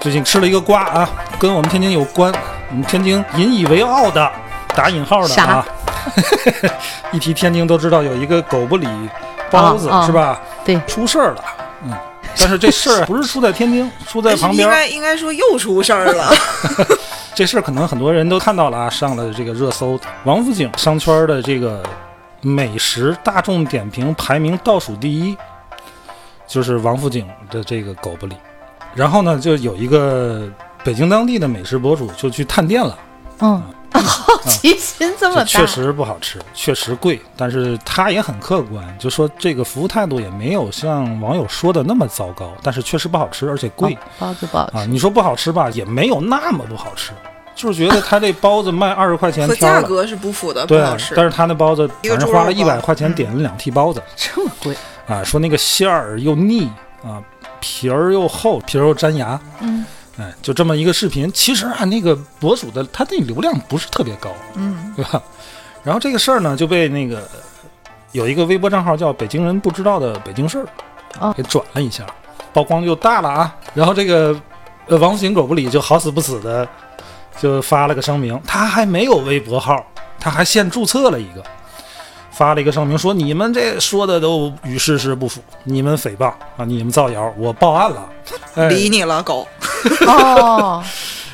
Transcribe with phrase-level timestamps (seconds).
[0.00, 2.32] 最近吃了一个瓜啊，跟我们天津有关，
[2.70, 4.32] 我们天津引以为傲的
[4.74, 5.66] 打引号的啊，
[7.12, 8.88] 一提天津都知道有一个狗不理
[9.50, 10.40] 包子、是吧？
[10.64, 11.44] 对出事儿了，
[11.84, 11.92] 嗯，
[12.38, 14.62] 但是这事儿 不是出在天津，出在旁边。
[14.66, 16.32] 应该应该说又出事儿了。
[17.34, 21.82] 这事儿可能很多人都看到了啊，上了这个热搜，王府井商圈的这个
[22.40, 25.36] 美食大众点评排名倒数第一，
[26.46, 28.34] 就是王府井的这个狗不理。
[28.94, 30.48] 然后呢，就有一个
[30.84, 32.98] 北京当地的美食博主就去探店了，
[33.40, 43.94] 嗯， 好奇心这么大，确实不好吃，确实贵，但是他也很客观，就说这个服务态度也没有像网友说的那么糟糕，但是确实不好吃，而且贵。
[43.94, 44.76] 哦包子不好吃。
[44.76, 47.12] 啊，你说不好吃吧，也没有那么不好吃，
[47.54, 50.80] 就是觉得他这包子卖二十块钱和，价格是不符的，对。
[51.14, 54.74] 但是他那包子一个反正花了一百块钱嗯点了两屉包子、这么贵，
[55.06, 56.70] 啊，说那个馅儿又腻
[57.02, 57.22] 啊，
[57.60, 59.84] 皮儿又厚，皮儿又粘牙，嗯，
[60.18, 61.30] 哎，就这么一个视频。
[61.32, 65.22] 其实啊，那个博主的他那流量不是特别高，嗯，对吧？
[65.82, 67.22] 然后这个事儿呢就被那个
[68.12, 70.66] 有一个微博账号叫“北京人不知道的北京事儿”
[71.18, 72.04] 啊给转了一下，
[72.52, 73.56] 曝光就大了啊。
[73.72, 74.38] 然后这个
[74.88, 76.68] 呃王府井狗不理就好死不死的
[77.38, 79.82] 就发了个声明，他还没有微博号，
[80.18, 81.42] 他还现注册了一个，
[82.40, 88.08] 发了一个声明说你们这说的都与事实不符，你们诽谤啊，你们造谣，我报案了。
[88.56, 89.46] 哎，理你了，狗。
[90.08, 90.82] 哦，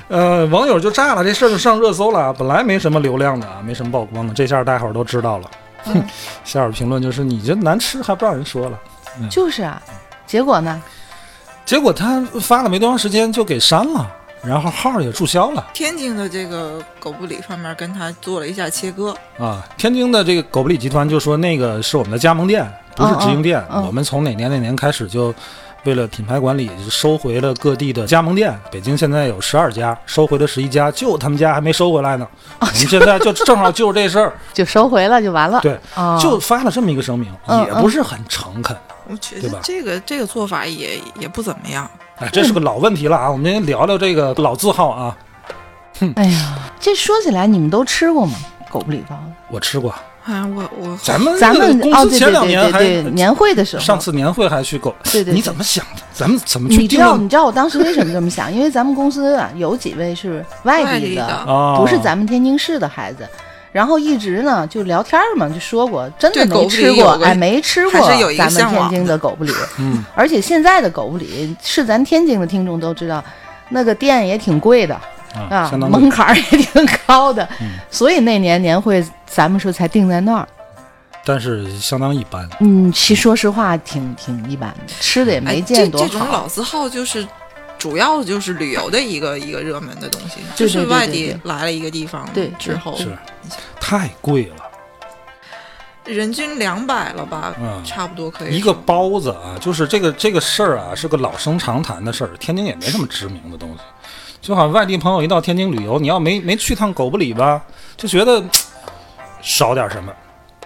[0.09, 2.33] 呃，网友就炸了，这事儿就上热搜了。
[2.33, 5.49] 本来没什么流量的，没什么曝光的，这下大伙儿都知道了。
[5.85, 6.05] 嗯
[6.45, 8.77] 下边评论就是你这难吃还不让人说了。
[9.31, 9.81] 就是啊，
[10.27, 10.83] 结果呢？
[11.65, 14.05] 结果他发了没多长时间就给删了，
[14.47, 19.67] 然后号也注销了天津的这个狗不理方面跟他做了一下切割，啊。
[19.77, 22.65] 天津的这个狗不理集团就说那个是我们的加盟店，
[22.95, 23.63] 不是直营店。
[23.71, 25.35] 我们从哪年哪年开始就
[25.85, 28.57] 为了品牌管理就收回了各地的加盟店。
[28.71, 32.27] 北京现在有十二家，收回了十一家，就他们家还没收回来呢。
[32.61, 34.33] 我们现在就正好就这事儿。
[34.53, 38.77] 就收回了就完了，对，哦，就发了这么一个声明，嗯也不是很诚恳。
[39.09, 41.89] 我觉对吧得这个这个做法也也不怎么样。
[42.19, 43.31] 哎， 这是个老问题了啊！
[43.31, 45.17] 我们先聊聊这个老字号啊。
[46.01, 48.37] 哼哎呀，这说起来你们都吃过吗？
[48.71, 49.95] 狗不理包子，我吃过，
[50.25, 56.03] 哎，我我咱们咱们公司前两年还对对对，年会的时候，上次年会还去狗，对对对你怎么想的？
[56.13, 58.53] 咱们怎么去你知道，你知道我当时为什么这么想？
[58.53, 61.77] 因为咱们公司啊有几位是外地的，地的啊？
[61.77, 63.27] 不是咱们天津市的孩子。
[63.77, 69.53] 然后一直呢就聊天嘛，就说过真的没吃过，哎，没吃过是有一咱们天津的的狗不理。
[69.79, 73.23] 嗯，而且现在的狗不理是咱天津的听众都知道，
[73.69, 74.95] 那个店也挺贵的
[75.35, 80.49] 啊，啊，相当门槛儿也挺高的，嗯所以那年年会咱们说才定在那儿。
[81.23, 82.49] 但是相当一般。
[82.61, 86.27] 嗯，其实说实话挺挺一般的，吃的也哎没见多这种。
[86.27, 87.29] 老字号就是。
[87.79, 93.17] 主要就是旅游的一个 一个热门的东西，就是外地来了一个地方对之后，是。
[93.81, 94.57] 太贵了，
[96.05, 97.83] 人均两百了吧，嗯。
[97.85, 102.37] 差不多可以一个包子啊，就是这个这个事儿啊，是个老生常谈的事儿。
[102.39, 103.79] 天津也没什么知名的东西，
[104.41, 107.63] 就好像外地朋友一到天津旅游，你要没没去趟狗不理吧，
[107.97, 108.43] 就觉得
[109.41, 110.13] 少点什么，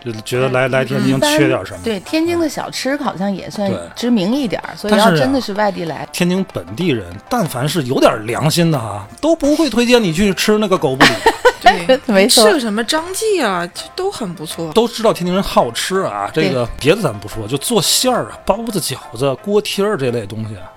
[0.05, 1.81] 就觉得来来天津缺点什么。
[1.85, 11.11] 对，天津的小吃好像也算知名一点儿，所以要真的是外地来，天津本地人，但凡是有点良心的哈，都不会推荐你去吃那个狗不理。
[11.61, 14.73] 对 没错吃个什么张记啊，这都很不错。
[14.73, 20.73] 都知道天津人好吃啊，这个别的咱不说，就做馅儿啊、包子、饺子、锅贴儿这类东西啊，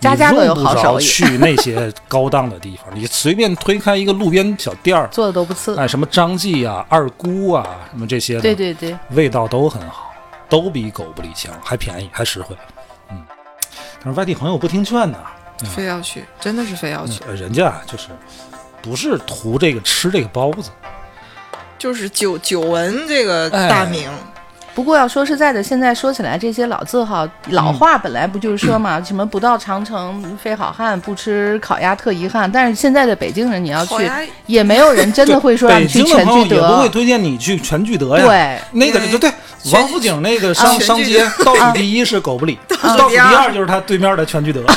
[0.00, 5.76] 家家都有你用不着好手艺去那些高档的地方， 你随便推开一个路边小店儿，做的都不次。
[5.76, 10.12] 哎，什么张记啊、二姑啊，什么这些的，对对对，味道都很好，
[10.48, 12.56] 都比狗不理强，还便宜，还实惠。
[13.10, 13.22] 嗯，
[14.02, 15.18] 但是外地朋友不听劝呐，
[15.76, 18.08] 非要去，真的是非要去，呃人家啊就是
[18.80, 20.70] 不是图这个吃这个包子，
[21.78, 24.10] 就是久久闻这个哎大名，
[24.74, 32.50] 不过要说实在的，现在说起来这些老字号，老话本来不就是说嘛， 什么不到长城非好汉，不吃烤鸭特遗憾。
[32.50, 33.94] 但是现在的北京人，你要去，
[34.46, 36.56] 也没有人真的会说让你去全聚德。
[36.56, 38.24] 也不会推荐你去全聚德呀。
[38.24, 39.30] 对，那个因为就对，
[39.72, 44.62] 王府井那个商商街倒数第一是狗不理，倒数第第二二就是他对面的全聚德。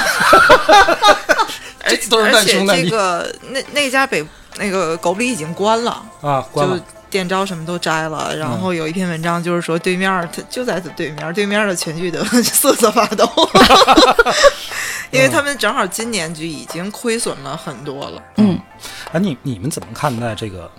[1.86, 4.26] 孩子都是难而且这兄难弟个那那家北
[4.58, 6.82] 那个狗不理已经关了，啊，关就了。
[7.14, 8.36] 店招什么都摘了。
[8.36, 13.30] 然后有一篇文章就是说，对面儿他就在他对面儿，对面儿的全聚德瑟瑟发抖，
[15.12, 18.22] 因为他们正好今年就已经亏损了很多了。
[18.38, 18.60] 嗯
[19.14, 20.70] 哎，你你们怎么看待这个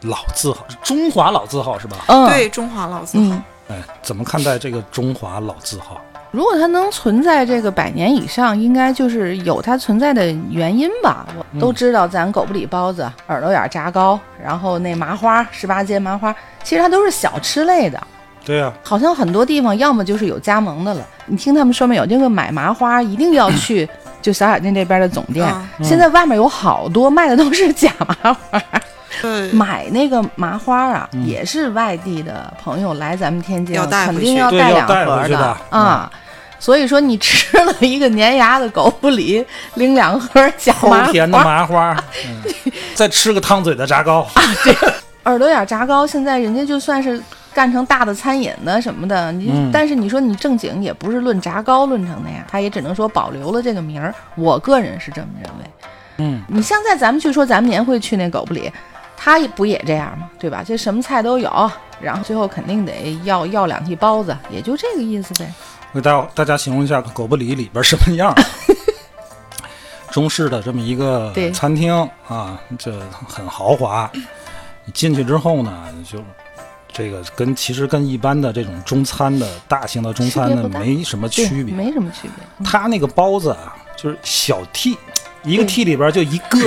[0.00, 0.66] 老字号？
[0.82, 1.98] 中华老字号是吧？
[2.08, 3.42] 嗯，对中华老字号，嗯。
[3.68, 6.00] 哎，怎么看待这个中华老字号？
[6.34, 11.24] 如果它能存在这个百年以上，应该就是有它存在的原因吧。
[11.38, 16.34] 我都知道，咱狗不理包子、耳朵眼炸糕，然后那麻花、十八街麻花，
[16.64, 18.02] 其实它都是小吃类的。
[18.44, 21.06] 对呀、好像很多地方要么就是有加盟的了。
[21.26, 22.04] 你听他们说没有？
[22.04, 23.88] 这个买麻花一定要去
[24.20, 25.48] 就小海淀这边的总店。
[25.78, 28.60] 嗯现在外面有好多卖的都是假麻花，
[29.22, 36.10] 对，买那个麻花啊，嗯也是外地的朋友来咱们天津要带肯定要带两盒的啊。
[36.64, 39.44] 所以说，你吃了一个粘牙的狗不理，
[39.74, 41.94] 拎两盒假麻齁甜的，麻花，
[42.26, 44.26] 嗯、再吃个烫嘴的炸糕，
[45.24, 47.22] 耳朵眼炸糕，现在人家就算是
[47.52, 54.14] 干成大的餐饮的什么的，你、嗯但是你说你正经也不是论炸糕论成的呀，他也只能说保留了这个名儿。
[54.34, 55.70] 我个人是这么认为。
[56.16, 58.72] 嗯，你现在咱们去说咱们年会去那狗不理，
[59.18, 60.30] 他也不也这样吗？
[60.38, 60.64] 对吧？
[60.66, 61.70] 这什么菜都有，
[62.00, 65.52] 然后最后肯定得要要两屉包子，也就这个意思呗。
[65.94, 68.34] 给大家大家形容一下狗不理里边什么样。
[70.10, 71.92] 中式的这么一个餐厅
[72.28, 72.92] 啊，这
[73.28, 74.10] 很豪华。
[74.84, 76.22] 你进去之后呢，就
[76.92, 81.74] 这个跟其实跟一般的这种中餐的大型的中餐呢没什么，区别。
[81.74, 82.44] 没什么区别。
[82.58, 84.96] 嗯它那个包子啊，就是小屉，
[85.42, 86.58] 一个对屉里边就一个，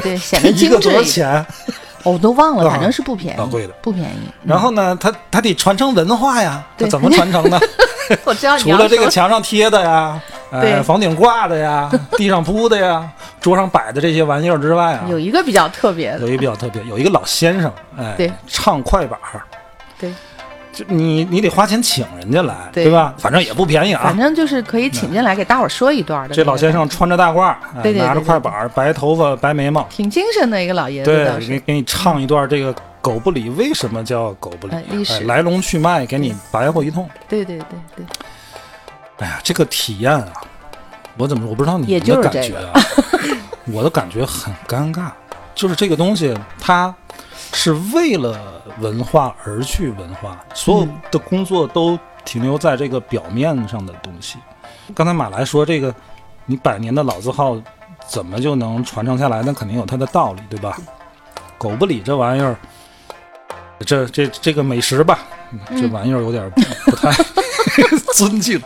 [0.00, 1.02] 对，显得 一个多少。
[1.02, 1.46] 钱？
[2.06, 4.18] 哦我都忘了，啊反正是不便宜，啊贵的不便宜。
[4.24, 7.58] 嗯然后呢，他他得传承文化呀，他怎么传承呢？
[8.24, 10.20] 我知道你 除了这个墙上贴的呀，
[10.52, 13.08] 呃，房顶挂的呀，地上铺的呀，
[13.40, 19.42] 桌上摆的这些玩意儿之外啊，有一个比较特别的，有一个比较特别，有一个老先生，哎，对唱快板儿，
[19.98, 20.12] 对，
[20.76, 23.14] 就你你得花钱请人家来，对吧？
[23.16, 24.14] 反正也不便宜啊反。
[24.14, 26.34] 正就是可以请进来给大伙儿说一段的。
[26.34, 27.40] 这老先生穿着大褂，
[27.74, 31.48] 哎对对对拿着快板儿，白头发，白眉毛，挺精神的一个老爷子，对。
[31.48, 34.76] 给给你唱一段这个狗不理为什么叫狗不理
[35.24, 37.08] 来龙去脉给你白活一通。
[37.26, 38.04] 对对对对，
[39.20, 40.28] 哎呀，这个体验啊，
[41.16, 41.46] 我怎么？
[41.48, 42.78] 我不知道你的感觉啊，
[43.72, 45.06] 我的感觉很尴尬。
[45.54, 46.94] 就是这个东西，它
[47.54, 54.38] 是为了文化而去文化，所有的工作都停留在这个表面上的东西。
[54.94, 55.94] 刚才马来说这个，
[56.44, 57.56] 你百年的老字号
[58.06, 59.42] 怎么就能传承下来？
[59.42, 60.78] 那肯定有它的道理，对吧？
[61.58, 62.56] 狗不理这玩意儿，
[63.80, 65.20] 这这这个美食吧，
[65.70, 66.60] 这玩意儿有点不
[66.90, 67.10] 不太
[68.14, 68.62] 尊敬，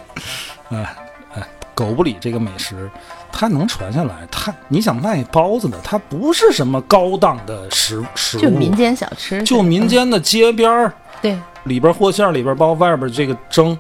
[0.71, 0.97] 哎
[1.35, 2.91] 哎，狗不理这个美食，
[3.33, 10.93] 它能传下来，它你想卖包子的，它不是什么高档的食食物，就民间小吃，就民间的街边儿，
[11.23, 11.39] 对。
[11.65, 13.79] 里边和馅儿里边包，外边这个蒸，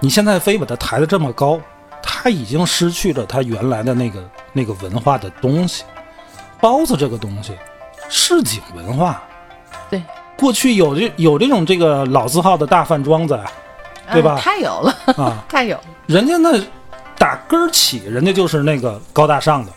[0.00, 1.58] 你现在非把它抬得这么高，
[2.02, 4.22] 它已经失去了它原来的那个
[4.52, 5.82] 那个文化的东西。
[6.60, 7.54] 包子这个东西，
[8.10, 9.22] 市井文化，
[9.88, 10.02] 对，
[10.38, 13.50] 过去有这有这种这个老字号的大饭庄子啊
[14.12, 14.32] 对吧？
[14.34, 15.84] 啊太有了，啊，太有了。
[16.06, 16.60] 人家那
[17.18, 19.72] 打根儿起，人家就是那个高大上的，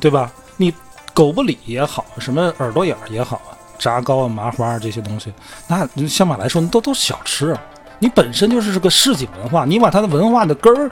[0.00, 0.30] 对吧？
[0.56, 0.72] 你
[1.12, 5.32] 狗不理也好，什么耳朵眼儿也好啊，炸糕啊、麻花啊这些东西，
[5.66, 7.60] 那相反来说，都都小吃啊。
[7.98, 10.90] 你本身就是个市井文化，你把它的文化的根儿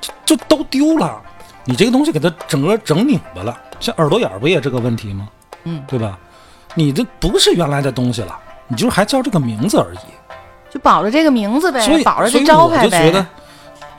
[0.00, 1.20] 就就都丢了，
[1.64, 3.56] 你这个东西给它整个整拧巴了。
[3.80, 5.28] 像耳朵眼儿不也这个问题吗？
[5.64, 6.18] 嗯，对吧？
[6.74, 8.36] 你这不是原来的东西了，
[8.66, 9.98] 你就是还叫这个名字而已。
[10.70, 13.28] 就保着这个名字呗所以，保着这招牌我就觉得呗。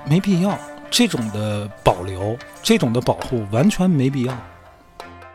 [0.03, 0.49] 没必要
[0.89, 4.33] 这种的保留，这种的保护完全没必要。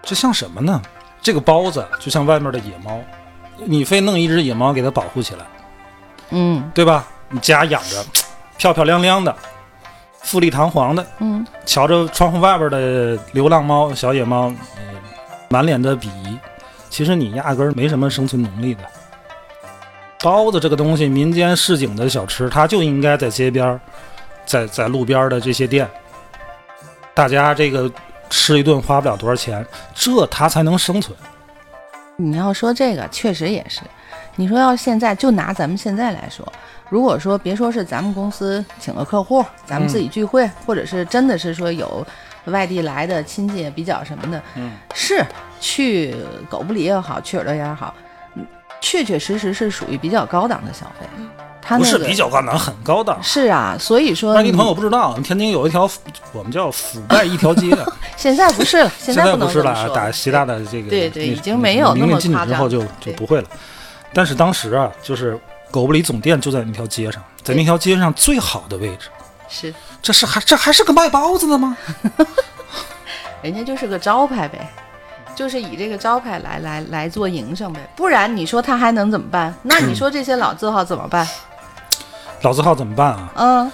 [0.02, 0.80] 这像什么呢？
[1.22, 2.98] 这个包子就像外面的野猫，
[3.66, 5.44] 你非弄一只野猫给它保护起来，
[6.30, 7.06] 嗯对吧？
[7.28, 8.02] 你家养着
[8.56, 9.36] 漂漂亮亮的、
[10.22, 14.82] 富丽堂皇的，嗯，瞧着窗户外边的流浪猫、小野猫，呃
[15.50, 16.38] 满脸的鄙夷，
[16.88, 18.82] 其实你压根儿没什么生存能力的。
[20.22, 23.80] 包子这个东西，民间市井的小吃，它就应该在街边儿，
[24.50, 25.88] 在在路边儿的这些店，
[27.14, 27.88] 大家这个
[28.28, 29.64] 吃一顿花不了多少钱，
[29.94, 31.16] 这他才能生存。
[32.16, 33.82] 你要说这个，确实也是。
[34.34, 36.44] 你说要现在就拿咱们现在来说，
[36.88, 42.04] 如果说别说是咱们公司请个客户，咱们自己聚会，或者是真的是说有
[42.46, 45.24] 外地来的亲戚比较什么的，嗯，是
[45.60, 46.16] 去
[46.48, 47.94] 狗不理也好，去耳朵眼也好，
[48.34, 48.44] 嗯
[48.80, 51.06] 确确实实是属于比较高档的消费。
[51.62, 53.18] 它那个不是比较高档，很高档。
[53.22, 55.88] 是啊，所以说那你朋友不知道，天津有一条
[56.32, 57.70] 我们叫腐败一条街，
[58.16, 63.48] 现在不是了， 现在不不是了打习大的这个对对那已经没有那明么令禁止之后就就不会了。
[64.12, 65.38] 但是当时啊，就是
[65.70, 69.08] 狗不理总店就在那条街上，在那条街上最好的位置。
[69.48, 71.76] 是这是还这还是个卖包子的吗？
[73.42, 74.68] 人家就是个招牌呗，
[75.34, 79.54] 就是以这个招牌来来来做营生呗，不然你说他还能怎么办？
[79.62, 81.26] 那你说这些老字号怎么办？
[82.42, 83.32] 老字号怎么办啊？
[83.36, 83.72] 嗯，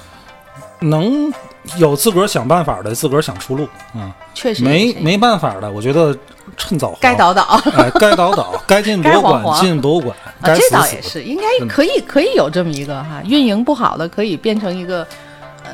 [0.80, 1.32] 能
[1.76, 6.16] 有自个儿想办法的，自个儿想出路啊、确实没没办法的，我觉得
[6.56, 6.96] 趁早。
[7.00, 7.60] 该倒倒。
[7.98, 15.06] 该倒倒， 该进博物馆进博物馆，该这倒也是，应该可以可以有这么一个哈，运营不好的可以变成一个。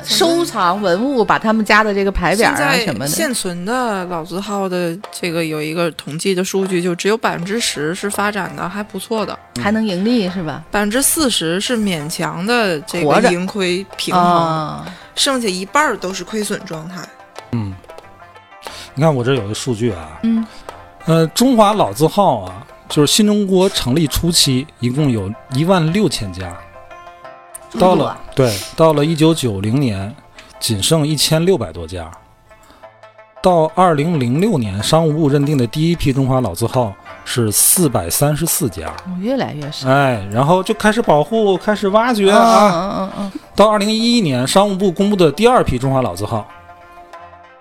[0.03, 10.63] 呃收藏文物，把他们家的这个牌匾啊在什么的，现存的老字号的这个有一个统计的数据，就只有百分之十是发展的还不错的，还能盈利是吧？
[10.69, 17.01] 百分之四十是勉强的这个盈亏平衡，啊，剩下一半儿都是亏损状态。
[17.51, 17.73] 嗯，
[18.95, 20.45] 你看我这有个数据啊，嗯，
[21.05, 26.55] 呃，中华老字号啊，就是新中国成立初期，一共有一万六千家，
[27.79, 30.13] 到了对，到了一九九零年，
[30.59, 32.09] 仅剩一千六百多家。
[33.41, 36.93] 到二零零六年，商务部认定的第一批中华老字号
[37.25, 39.89] 是四百三十四家，哦越来越少。
[39.89, 42.71] 哎，然后就开始保护，开始挖掘嗯啊。
[42.73, 46.47] 嗯嗯嗯到二零一一年，商务部公布的第二批中华老字号，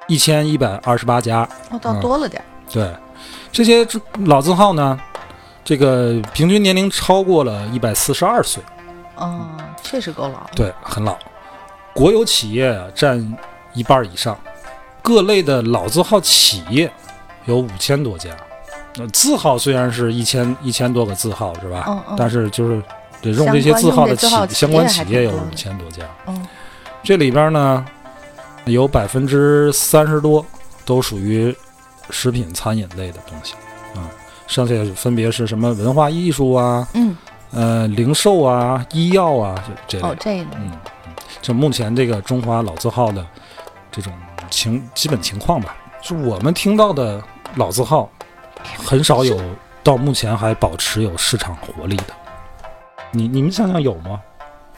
[0.06, 1.48] 一千一百二十八家。
[1.70, 2.46] 嗯，哦，倒多了点儿。
[2.72, 2.88] 对，
[3.50, 3.84] 这些
[4.26, 4.96] 老字号呢，
[5.64, 8.62] 这个平均年龄超过了一百四十二岁，
[9.16, 9.46] 哦，
[9.82, 10.48] 确实够老。
[10.54, 11.16] 对，很老。
[11.92, 13.36] 国有企业啊占
[13.74, 14.38] 一半以上，
[15.02, 16.90] 各类的老字号企业
[17.44, 18.30] 有五千多家。
[18.96, 21.84] 那字号虽然是一千一千多个字号是吧？
[21.88, 22.82] 嗯嗯但是就是
[23.20, 26.02] 得用这些字号的企相关企业有五千多家。
[26.26, 26.46] 嗯，
[27.02, 27.84] 这里边呢，
[28.64, 30.44] 有百分之三十多
[30.84, 31.54] 都属于
[32.10, 33.54] 食品餐饮类的东西
[33.94, 34.04] 啊，
[34.46, 37.16] 剩下分别是什么文化艺术啊、嗯，
[37.52, 39.54] 呃零售啊、医药啊
[39.88, 40.12] 这这类。
[40.12, 43.24] 哦，这个嗯，嗯就目前这个中华老字号的
[43.90, 44.12] 这种
[44.50, 47.22] 情基本情况吧，就我们听到的
[47.56, 48.08] 老字号，
[48.84, 49.40] 很少有
[49.82, 52.14] 到目前还保持有市场活力的。
[53.10, 54.20] 你你们想想有吗？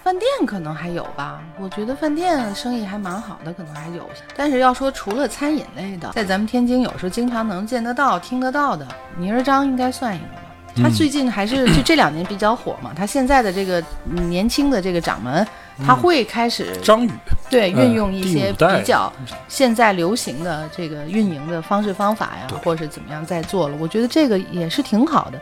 [0.02, 4.06] 饭店可能还有吧，我觉得饭店生意还蛮好的，可能还有。
[4.36, 10.42] 但是要说除了餐饮类的，在咱们天津有时候经常能见得到、听得到的，泥儿张应该算一个吧。
[10.76, 15.46] 他嗯最近还是 就这两年比较火嘛，他现在的这个嗯年轻的这个掌门，
[15.86, 19.12] 他会开始张宇，嗯对运用一些比较
[19.48, 25.40] 现在流行的这个运营的方式方法呀或者是怎么样在做了，我觉得这个也是挺好的。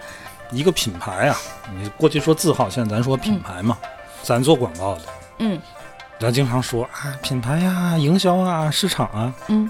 [0.51, 1.37] 一个品牌啊，
[1.79, 3.79] 你过去说字号，现在咱说品牌嘛，
[4.23, 5.03] 咱做广告的，
[5.39, 5.61] 嗯。
[6.21, 9.69] 咱经常说啊品牌呀、营销啊、市场啊，嗯，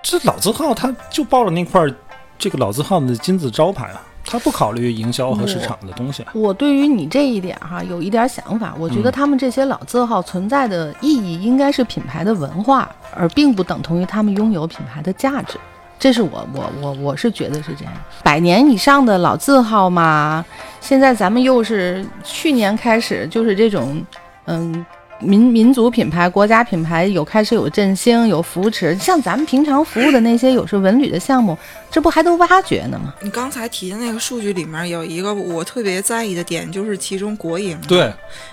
[0.00, 1.92] 这老字号他就抱着那块儿
[2.38, 6.32] 这个老字号的金字招牌啊，他不考虑营销和市场的东西啊。
[6.34, 15.58] 我对于你这一点哈有一点想法，我觉得嗯他们这些老字号存在的意义应该是品牌的文化，而并不等同于他们拥有品牌的价值。
[15.98, 17.92] 这是我我我我是觉得是这样，
[18.22, 20.44] 百年以上的老字号嘛，
[20.78, 24.04] 现在咱们又是去年开始就是这种，
[24.44, 24.84] 嗯，
[25.20, 31.56] 民民族品牌、国家品牌有开始有振兴、有扶持，像咱们平常服务的那些有是文旅的项目，
[31.90, 33.14] 这不还都挖掘呢吗？
[33.22, 38.12] 你刚才提的那个数据里面有一个我特别在意的点，就是其中国营对，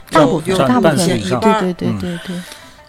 [0.10, 2.42] 大部分有大部分半数以上对对对嗯对对，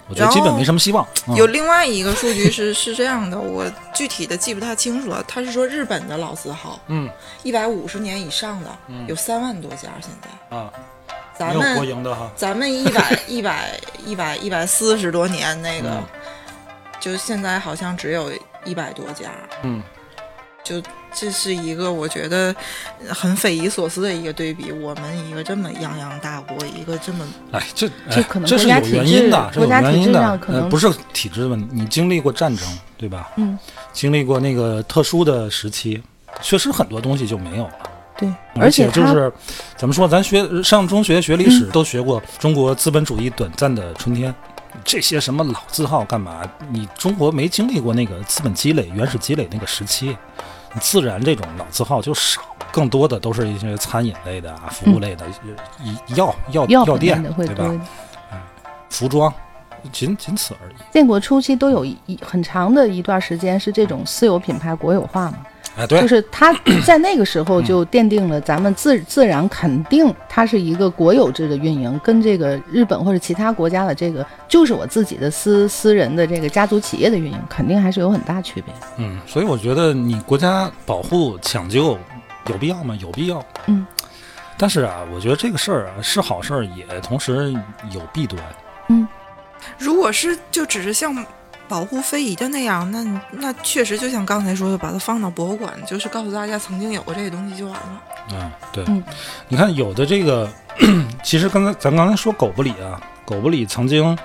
[0.09, 1.07] 我觉得基本没什么希望。
[1.27, 3.65] 嗯有另外一个数据是是这样的，我
[3.95, 5.25] 具体的记不太清楚了。
[5.27, 7.09] 他是说日本的老字号，嗯
[7.43, 10.71] 一百五十年以上的嗯有三万多家，现在啊，
[11.39, 12.31] 咱没有国们营的哈。
[12.37, 16.05] 咱们一百一百一百一百四十多年那个嗯，
[17.01, 18.31] 就现在好像只有
[18.65, 19.31] 一百多家，
[19.63, 19.83] 嗯，
[20.63, 22.55] 就这是一个我觉得
[23.09, 24.73] 很匪夷所思的一个对比。
[24.73, 31.69] 我们一个这么泱泱大国，一个这么哎，这这哎可能国家这是有原因的，体制国家体制是有原因的上可能呃不是体制问题。
[31.71, 33.31] 你经历过战争，对吧？
[33.37, 33.59] 嗯，
[33.93, 36.03] 经历过那个特殊的时期，
[36.41, 37.73] 确实很多东西就没有了。
[38.17, 39.33] 对，而且就是嗯
[39.77, 44.35] 怎么说，咱学上中学学历史都学过中国资本主义短暂的春天，
[44.85, 46.43] 这些什么老字号干嘛？
[46.71, 50.17] 你中国没经历过那个资本积累、原始积累那个时期，
[50.81, 52.41] 自然这种老字号就少，
[52.71, 55.27] 更多的都是一些餐饮类的啊、服务类的、
[55.83, 57.71] 医药药药品店对吧？
[58.91, 59.33] 服装，
[59.91, 60.75] 仅仅此而已。
[60.93, 65.39] 建国初期都有一一很长的一段时间是这种私有品牌国有化嘛，
[65.77, 66.53] 哎，对就，是它
[66.87, 78.73] 在那个时候就奠定了咱们自自然肯定它是一个国有制的运营，跟这个日本或者其他国家的这个就是我自己的私私人的这个家族企业的运营，肯定还是有很大区别。
[78.99, 81.99] 嗯，所以我觉得你国家保护抢救
[82.49, 82.97] 有必要吗？
[83.01, 83.45] 有必要。
[83.67, 83.85] 嗯，
[84.57, 87.53] 但是啊，我觉得这个事儿啊是好事儿，也同时
[87.91, 88.41] 有弊端。
[88.89, 89.09] 嗯
[89.79, 91.15] 如果是就只是像
[91.69, 93.03] 保护非遗的那样，那
[93.33, 98.03] 那确实就像刚才说的，把它放到博物馆，就是告诉大家曾经有过这个东西就完了。
[98.33, 99.03] 嗯，对，嗯
[99.49, 100.49] 你看有的这个，
[101.23, 104.17] 其实刚才咱刚才说狗不理啊，狗不理曾经，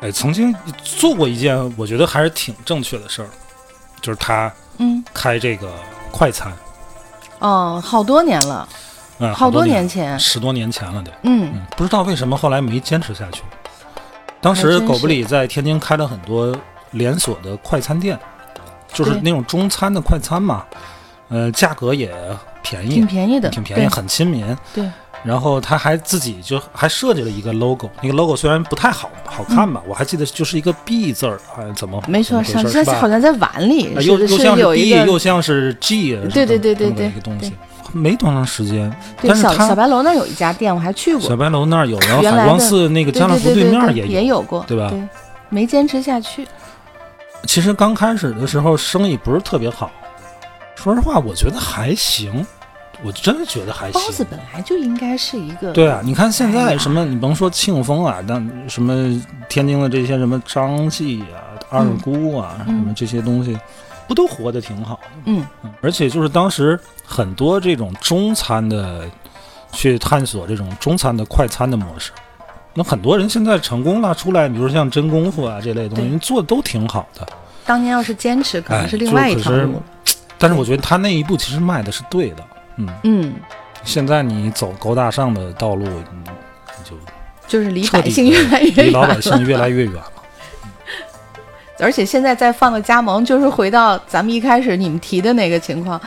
[0.00, 3.28] 哎，曾经做过一件我觉得还是挺正确的事儿，
[4.00, 5.72] 就是他嗯，开这个
[6.10, 6.52] 快餐，
[7.40, 8.68] 哦，好多年了，
[9.18, 13.42] 嗯，好多多年前，十多年前了得，嗯嗯，不知道为什么后来没坚持下去。
[14.40, 16.56] 当时狗不理在天津开了很多
[16.92, 18.18] 连锁的快餐店，
[18.92, 20.64] 就是那种中餐的快餐嘛，
[21.28, 22.14] 呃，价格也
[22.62, 24.56] 便宜挺，便宜的，挺便宜，很亲民。
[24.74, 24.88] 对，
[25.24, 32.42] 然后他还自己就还设计了一个 logo，那个 logo 虽然不太好好看吧，我还记得就是一个 B 字儿，好像怎么嗯没错，
[33.00, 37.52] 好像在碗里啊又又像是有 B，又像是 G，对对对对对一个东西，
[37.92, 38.90] 没多长时间。
[39.20, 41.28] 对但是小小白楼那儿有一家店，我还去过。
[41.28, 44.88] 小，白楼那儿有，然后海光寺那个对家乐福对面也也有过，对吧？
[44.90, 45.02] 对，
[45.48, 46.46] 没坚持下去。
[47.44, 49.90] 其实刚开始的时候生意不是特别好，
[50.74, 52.46] 说实话，我觉得还行，
[53.04, 54.26] 我真的觉得还包子。
[54.28, 58.92] 本来就应该是一个对啊，你看现在什么，你甭说庆丰啊，但什么
[59.48, 63.58] 天津的这些什么张记啊、二姑啊，嗯什么这些东西，
[64.06, 65.10] 不都活得挺好的？
[65.26, 69.04] 嗯嗯，而且就是当时很多这种中餐的，
[69.72, 72.10] 去探索这种中餐的快餐的模式。
[72.74, 77.26] 那很多人现在成功了，出来，比如像真功夫啊这类东西，对人做的都挺好的。
[77.64, 79.82] 当年要是坚持，可能哎是另外一条路。
[80.38, 82.44] 但是我觉得他那一步其实迈的是对的。
[82.78, 83.34] 嗯，嗯，
[83.84, 86.96] 现在你走高大上的道路，你你就
[87.46, 89.20] 就是离百姓越来越离老百。
[89.20, 90.12] 姓越来越远了。
[91.80, 96.00] 而且现在再放个加盟，就是回到咱们一开始你们提的那个情况，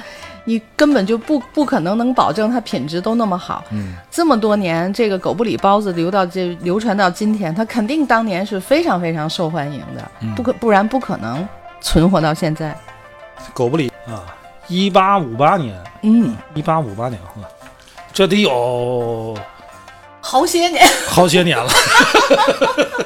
[0.43, 3.63] 你根本就不不可能能保证它品质都那么好。
[3.71, 11.47] 嗯，这么多年，这个狗不理包子流到这流传到今天，它肯定当年是非常非常受欢迎的，嗯不可不然不可能
[11.79, 12.77] 存活到现在。
[13.53, 14.27] 狗不理啊，
[14.71, 17.41] 一八五八年，嗯，一八五八年呵，
[18.13, 19.37] 这得有
[20.21, 21.69] 好些年，好些年了。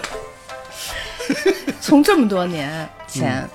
[1.82, 3.50] 从这么多年前，嗯。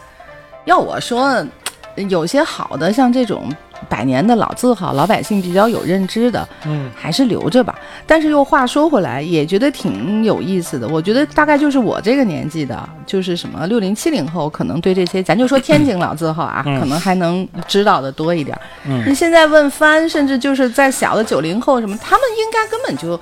[0.65, 1.47] 要我说，
[1.95, 3.49] 有些好的像这种
[3.89, 7.75] 百年的老字号，老百姓比较有认知的，嗯还是留着吧。
[8.07, 10.87] 但是又话说回来，也觉得挺有意思的。
[10.89, 18.59] 我觉得大概就是我这个年纪的，就是什么六零七零后，可能对这些，咱就说天津老字号啊，嗯可能还能知道的多一点。
[18.87, 23.21] 嗯你现在问翻，甚至就是在小的九零后什么，他们应该根本就。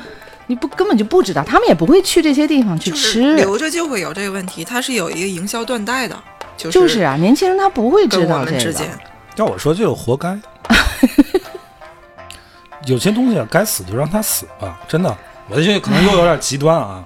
[0.51, 6.17] 你不根本就不知道，他们也不会去这些地方去就是吃，留着就会有这个问题，它是有一个营销断代的，
[6.57, 8.73] 就是就是啊，年轻人他不会知道这个。
[9.39, 10.39] 要我说，这个活该。
[12.87, 15.17] 有些东西啊，该死就让他死吧，真的。
[15.49, 17.05] 我这可能又有点极端啊。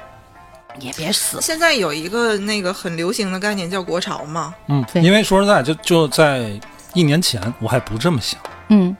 [0.79, 6.51] 也别死，现在有一个那个很流行的概念叫国潮嘛，嗯，因为说实在，就就在
[6.95, 8.41] 一年前，我还不这么想。
[8.69, 8.97] 嗯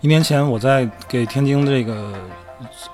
[0.00, 2.12] 一年前，我在给天津这个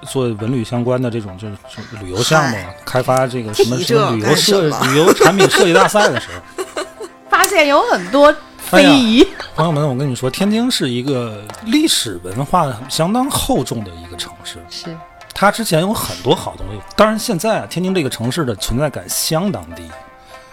[0.07, 1.57] 做文旅相关的这种就是
[2.03, 6.29] 旅游项目，开发这个什么什么旅游设旅游产品设计大赛的时
[6.64, 6.85] 候，
[7.29, 8.35] 发现有很多
[8.70, 9.26] 非遗，
[9.57, 14.59] 朋友们，我跟你说，天津是一个历史文化相当厚重的一个城市。
[14.68, 14.94] 是
[15.33, 19.90] 它之前有很多好东西，当然现在啊，天津这个城市的存在感相当低。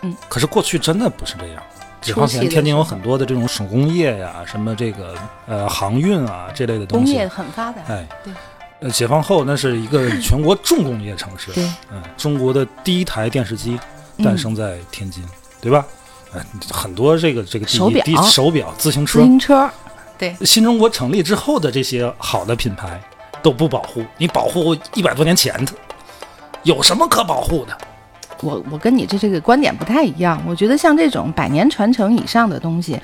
[0.02, 1.64] 嗯，可是过去真的不是这样。
[2.00, 5.14] 解放前，天津有很多的这种手工业呀，什么这个
[5.46, 7.12] 呃航运啊这类的东西。
[7.12, 7.82] 工业很发达。
[7.90, 8.34] 哎，对，
[8.80, 11.52] 呃，解放后那是一个全国重工业城市。
[11.52, 13.78] 对，嗯，中国的第一台电视机
[14.24, 15.22] 诞生在天津，
[15.60, 15.86] 对吧？
[16.36, 19.70] 哎，很多这个这个手表手表、自行车自，行车，
[20.18, 23.02] 对，新中国成立之后的这些好的品牌
[23.42, 25.72] 都不保护，你保护一百多年前的，
[26.64, 27.78] 有什么可保护的？
[28.42, 30.42] 我我跟你这这个观点不太一样。
[30.46, 33.00] 我觉得像这种百年传承以上的东西，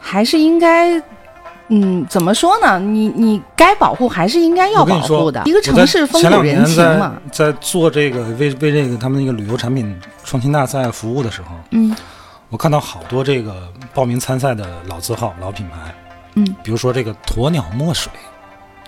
[0.00, 1.00] 还是应该，
[1.68, 2.78] 嗯，怎么说呢？
[2.80, 5.40] 你你该保护还是应该要保护的。
[5.44, 11.94] 一个城市风土人情嘛，在做这个为为这个他们那个旅游产品创新大赛服务的时候，嗯
[12.50, 15.94] 我看到好多这个报名参赛的老字号、老品牌，
[16.34, 18.10] 嗯比如说这个鸵鸟墨水，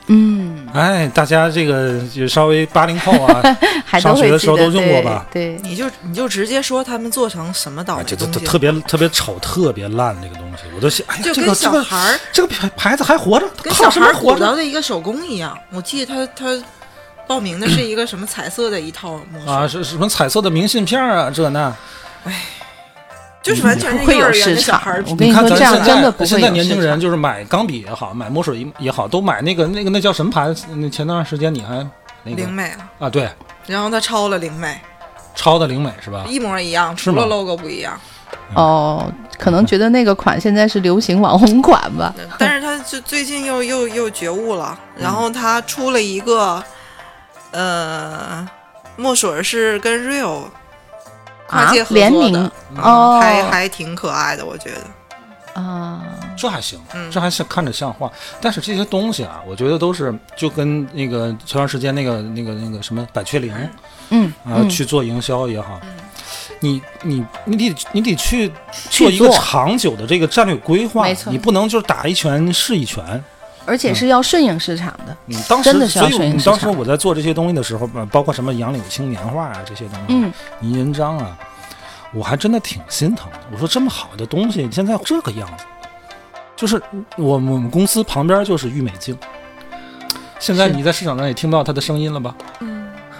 [0.06, 3.42] 嗯，哎，大家这个就稍微八零后啊，
[4.00, 14.56] 上学的时候都用过吧对，对你就你就直接说他们做成什么倒哎霉东西，这这这特别特别丑，特别烂这个东西，我都想，哎呀，就跟这个这个小孩儿这个牌牌子还活着，跟小孩活着？
[14.56, 15.56] 的一个手工一样。
[15.70, 16.64] 我记得他他
[17.26, 21.72] 报名的是一个什么彩色的一套魔术，啊，是什么彩色的明信片啊，这那。
[23.42, 25.04] 就是完全是不会有幼儿园市场的小孩儿。
[25.08, 30.66] 我跟你说这样真的不会现在年轻人就是买钢笔也好，买墨水也好，都买那个那个那叫什么牌子？
[30.74, 31.86] 那前段时间你还
[32.22, 33.28] 那个灵美啊，啊，对，
[33.66, 34.78] 然后他抄了灵美，
[35.34, 36.24] 抄的灵美是吧？
[36.28, 37.98] 一模一样，除了 logo 不一样。
[38.54, 42.14] 哦，可能觉得那个款现在是流行网红款吧。
[42.38, 46.62] 但是他就最近又又又觉悟了，嗯然后他出了一个，
[47.52, 48.46] 呃，
[48.96, 50.42] 墨水是跟 Real
[51.50, 52.36] 跨界合联名
[52.76, 54.80] 哦嗯还还挺可爱的，我觉得。
[55.60, 56.00] 啊，
[56.36, 58.10] 这还行，嗯这还是看着像话。
[58.40, 63.52] 但是这些东西啊，我觉得都是就跟那个前段时间那个那个那个什么百雀羚
[64.10, 65.88] 嗯啊、嗯，去做营销也好，嗯
[66.60, 73.22] 你你你得你得去去做一个做长久的这个战略规划没，错你不能就是打一拳是一拳。
[73.70, 75.16] 而且是要顺应市场的。
[75.28, 81.38] 嗯，当时真的是要所以我顺应市场当时我在做这些东西的时候，呃包括什么杨柳青年画啊这些东西，嗯，泥人张啊，
[82.12, 83.38] 我还真的挺心疼的。
[83.52, 85.64] 我说这么好的东西，现在这个样子，
[86.56, 86.82] 就是
[87.16, 89.16] 我们我们公司旁边就是郁美净。
[90.40, 92.34] 现在你在市场上也听不到它的声音了吧？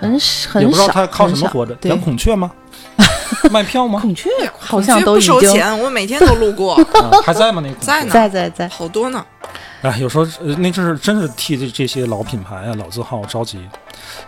[0.01, 2.51] 很少很少，也不知道他靠什么活着，养，孔雀吗？
[3.53, 4.01] 卖票吗？
[4.01, 7.63] 孔雀好孔雀不像都已经收钱，我每天都路过，啊还在吗？
[7.65, 9.25] 那个孔雀在呢在在在，好多呢。
[9.83, 13.67] 哎，有时候呃那就是真是替这这些老品牌啊、老字号着急。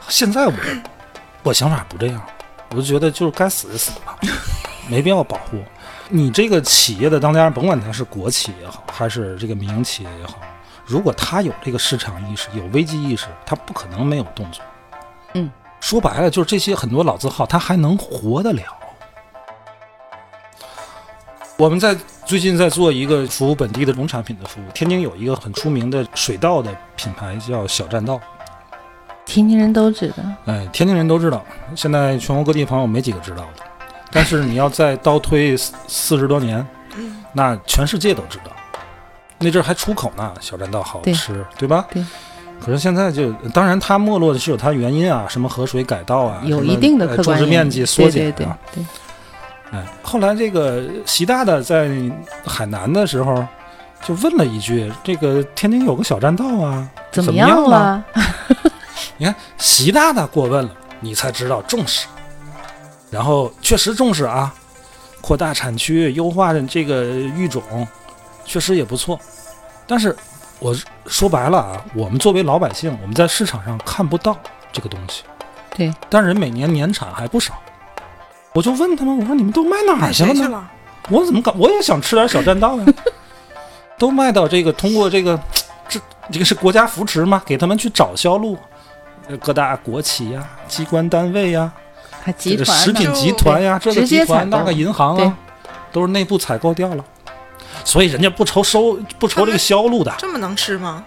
[0.09, 0.53] 现在我
[1.45, 2.23] 我想法不这样，
[2.71, 4.17] 我就觉得就是该死就死吧，
[4.89, 5.63] 没必要保护。
[6.09, 10.39] 你这个企业的当家人，甭管他是国企也好，还是这个民营企业也好，
[10.87, 14.65] 如果他有这个市场意识、有危机意识，他不可能没有动作。
[15.35, 18.63] 嗯，说白了就是这些很多老字号，他还能活得了。
[21.57, 24.65] 我们在最近在做一个服务本地的农产品的服务。
[24.73, 28.21] 天津有一个很出名的水稻的品牌叫小栈道，
[29.25, 30.17] 天津人都知道。
[30.47, 31.45] 哎，天津人都知道，
[31.77, 33.63] 现在全国各地朋友没几个知道的。
[34.11, 38.45] 但是你要再倒推四四十多年，嗯，那全世界都知道。
[39.39, 41.87] 那阵儿还出口呢，小栈道好吃，对吧？
[41.91, 42.05] 对。
[42.61, 48.59] 可是现在就，当然它没落的是有它原因啊，什么河水改道啊，有一定的种植面积缩减对对啊。
[48.73, 48.87] 对对，
[49.73, 51.91] 哎，后来这个习大大在
[52.45, 53.45] 海南的时候，
[54.05, 58.05] 就问了一句：“这个天津有个小栈道啊，怎么样了？
[59.17, 62.07] 你看习大大过问了，你才知道重视。
[63.11, 64.55] 然后确实重视啊，
[65.23, 67.63] 扩大产区，优化这个育种，
[68.45, 69.19] 确实也不错。
[69.87, 70.15] 但是
[70.59, 74.37] 我说白了啊，我们作为老百姓，我们在市场上看不到
[74.71, 75.23] 这个东西。
[75.75, 77.55] 对，但是人每年年产还不少。
[78.55, 80.49] 我就问他们，我说你们都卖哪儿去了呢？
[80.49, 80.71] 了？
[81.09, 81.53] 我怎么搞？
[81.59, 82.85] 我也想吃点小栈道呀。
[83.99, 85.39] 都卖到这个，通过这个，
[85.89, 86.01] 这
[86.33, 88.59] 这个是国家扶持嘛，给他们去找销路，
[89.29, 91.71] 呃各大国企呀、机关单位呀、
[92.21, 95.37] 还这个集团呢食品集团呀、这个集团、那个银行啊，
[95.93, 97.05] 都是内部采购掉了，
[97.85, 100.13] 所以人家不愁收不愁这个销路的。
[100.19, 101.05] 这么能吃吗？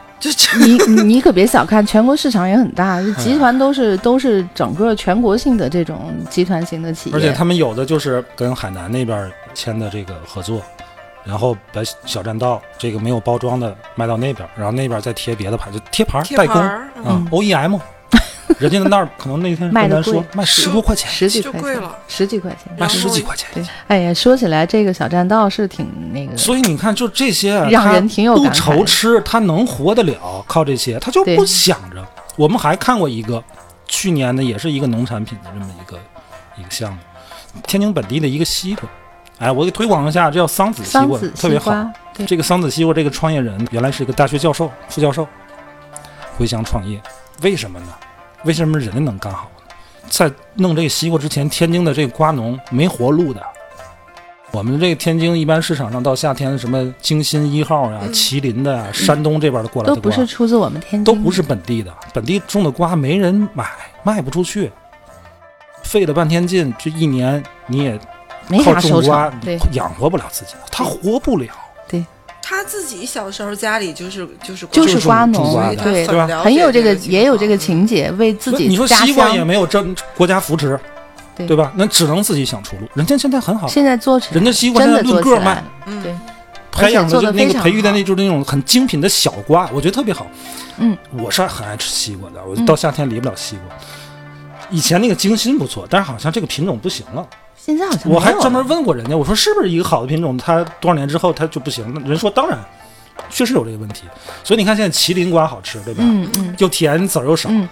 [0.60, 10.62] 你你可别小看，全国市场也很大，集团都是都是整个全国性的这种集团型的企业，而且他们有的就是跟海南那边签的这个合作，
[11.24, 16.56] 然后把小栈道这个没有包装的卖到那边，然后那边再贴别的牌，就贴牌贴代工
[17.04, 17.80] 嗯，OEM，
[18.60, 21.96] 人家那儿可能那天卖的贵跟咱说卖十多块钱，十几块钱，就贵了。
[22.08, 22.76] 十几块钱。
[22.78, 23.50] 卖十几块钱。
[23.54, 32.06] 对，哎呀，说起来这个小栈道是挺那个，所以你看，就这些啊，让人挺有他不愁吃，他能活得了，靠这些，他就不想着。
[32.36, 33.44] 我们还看过一个，
[33.88, 35.98] 去年的也是一个农产品的这么一个
[36.58, 37.00] 一个项目，
[37.66, 38.90] 天津本地的一个西瓜，
[39.40, 41.72] 哎，我给推广一下，这叫桑子西瓜，特别好。
[42.14, 45.28] 对，这个桑子西瓜这个创业人原来是一个大学教授、副教授，
[46.38, 47.02] 回乡创业，
[47.42, 47.88] 为什么呢？
[48.46, 49.76] 为什么人家能干好呢？
[50.08, 53.42] 在弄这个西瓜之前，天津的这个瓜农没活路的。
[54.52, 58.14] 我们这个天津一般市场上到夏天什么京新一号呀、嗯。
[58.14, 63.68] 麒麟的呀、山东这边的过来都的瓜，不是出自我们天津，都不是本地的，本地种的瓜没人买，
[64.04, 64.72] 卖不出去，
[65.84, 68.00] 费了半天劲，这一年你也
[68.48, 69.34] 没靠种瓜
[69.74, 71.48] 养活不了自己，他活不了。
[72.48, 79.44] 他自己小时候家里就是就是就是瓜农，对对吧很有这个也有这个情节，为自己你说西瓜也。
[79.44, 80.80] 没有政国家扶持，
[81.36, 81.72] 对对吧？
[81.76, 82.88] 那只能自己想出路。
[82.94, 86.16] 人家现在很好，现在做起来，人家西瓜真现在论个卖，嗯，对
[86.72, 90.28] 培养的就那个培育的那就是那种很精品的小瓜，我觉得特别好。
[90.78, 93.76] 嗯，我是很爱吃西瓜的，我到夏天离不了西瓜。
[94.70, 97.26] 以前那个精心不错，但是好像这个品种不行了。
[97.58, 102.02] 现在好像我还专门问过人家，我说是不是一个好的品种，它多少年之后它就不行了？
[102.02, 102.60] 人说当然，
[103.30, 104.04] 确实有这个问题。
[104.44, 106.04] 所以你看现在麒麟瓜好吃，对吧？
[106.06, 107.68] 嗯嗯又甜籽儿又少，嗯。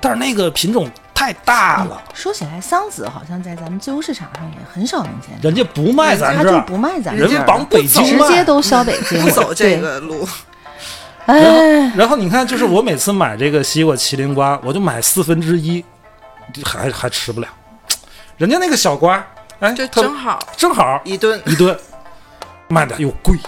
[0.00, 8.18] 但是那个品种太大了，说起来，桑子好像在咱们自由市场上也很少能见到，人家不卖咱这儿，他就不卖咱人这儿往北京直。
[8.28, 9.78] 接都销北京了，不走这。
[9.78, 10.26] 个路，
[11.26, 15.84] 哎，然后你看，就是我每次买这个西瓜麒麟瓜，我就买四分之一，
[16.64, 17.46] 还还吃不了。
[18.42, 19.24] 人家那个小瓜，
[19.60, 21.40] 哎，就正好正好一顿。
[21.46, 21.78] 一顿，
[22.66, 23.38] 卖的又贵，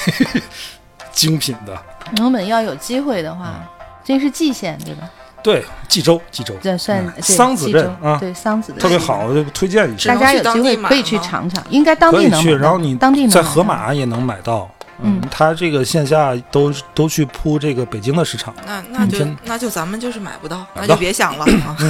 [1.12, 1.74] 精品的。
[2.22, 3.66] 我们要有机会的话，
[4.04, 5.08] 这是蓟县对吧？
[5.42, 10.20] 对，蓟州，蓟州，这算嗯桑子镇啊，对桑子特别好，就推荐一下大。
[10.20, 14.70] 家有机会可以去尝尝，应该当地能去然后你当地能在河马也能买到。
[15.04, 21.74] 嗯他这个线下都都去铺这个北京的市场，那那就那就咱们就是买不到，那就别想了啊！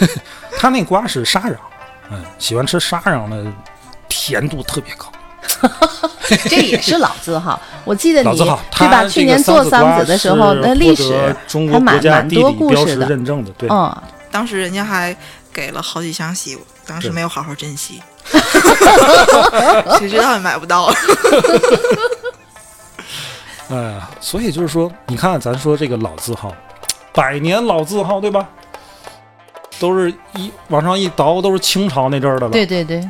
[0.60, 1.56] 他那瓜是沙瓤，
[2.10, 3.50] 嗯，喜欢吃沙瓤的，
[4.10, 5.10] 甜度特别高。
[6.50, 7.58] 这也是老字号。
[7.82, 9.06] 我记得你对吧？
[9.08, 13.08] 去年做桑子的时候，那历史中国国还蛮家地蛮多理标识故事的。
[13.08, 15.16] 认证的，对，嗯，当时人家还
[15.50, 18.02] 给了好几箱西瓜，当时没有好好珍惜，
[19.98, 20.92] 谁知道也买不到。
[23.70, 26.54] 哎呀，所以就是说，你看咱说这个老字号，
[27.14, 28.46] 百年老字号，对吧？
[29.80, 32.52] 都是一往上一倒，都是清朝那阵儿的了。
[32.52, 33.02] 对对对，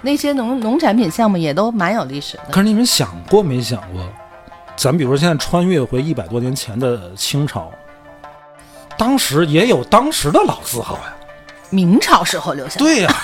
[0.00, 2.44] 那些农农产品项目也都蛮有历史的。
[2.50, 4.02] 可是你们想过没想过，
[4.74, 7.70] 咱比如说现在穿越回一百多年前的清朝，
[8.96, 11.14] 当时也有当时的老字号呀。
[11.70, 13.16] 明朝时候留下的，对呀、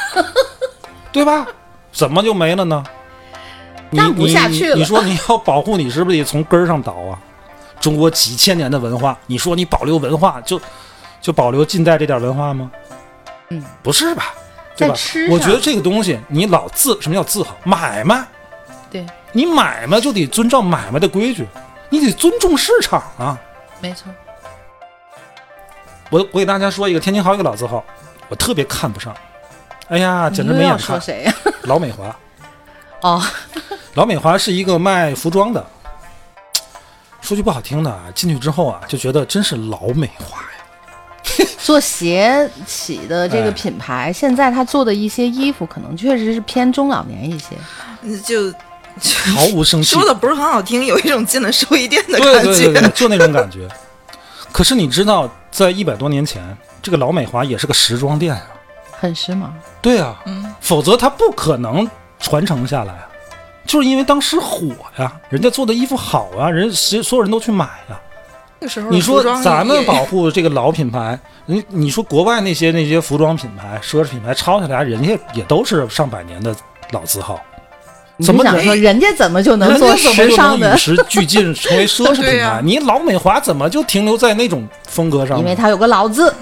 [1.11, 1.47] 对吧？
[1.93, 2.85] 怎么就没了呢？
[3.91, 7.19] 你干不下去了你你说你要保护，你是不是得从根儿上倒啊？
[7.81, 10.61] 中国几千年的文化，你说你保留文化，就
[11.21, 12.71] 就保留近代这点文化吗？
[13.51, 14.35] 嗯，不是吧？
[14.77, 14.95] 对吧
[15.29, 17.55] 我觉得这个东西，你老自什么叫自豪？
[17.65, 18.25] 买卖，
[18.91, 21.47] 对，你买卖就得遵照买卖的规矩，
[21.91, 23.39] 你得尊重市场啊。
[23.81, 24.11] 没错。
[26.09, 27.85] 我我给大家说一个天津好一个老字号，
[28.29, 29.15] 我特别看不上。
[29.89, 30.81] 哎呀，简直没眼看。
[30.81, 31.35] 说谁呀？
[31.65, 32.17] 老美华，
[33.03, 33.23] 哦，
[33.95, 35.65] 老美华是一个卖服装的。
[37.21, 40.60] 说句不好听的啊，进去之后啊，就觉得真是老美华呀。
[41.59, 47.57] 做鞋起的这个哎品牌，现在他做的一些衣服，可能确实是偏中老年一些。
[48.25, 48.53] 就
[49.35, 50.05] 毫无生气说。
[50.05, 52.55] 的不是很好听，有一种进了寿衣店的感觉。
[52.55, 53.69] 对对对，就那种感觉。
[54.53, 56.43] 可是你知道，在一百多年前，
[56.83, 58.43] 这个老美华也是个时装店啊、
[58.91, 59.47] 很时髦，
[59.81, 63.07] 对啊，嗯，否则它不可能传承下来啊。
[63.65, 64.67] 就是因为当时火
[64.99, 68.01] 呀，人家做的衣服好啊，人谁所有人都去买呀。
[68.61, 76.55] 那时候你说咱们保护这个老品牌，你你说国外那些那些服装品牌、奢侈品牌抄下来，人家也都是上百年的
[76.91, 77.41] 老字号，
[78.23, 80.77] 怎么人就想说人家怎么就能做怎么就时尚与？
[80.77, 82.61] 时俱进，成为 奢侈品牌？
[82.63, 85.39] 你老美华怎么就停留在那种风格上？
[85.39, 86.35] 因为它有个老字，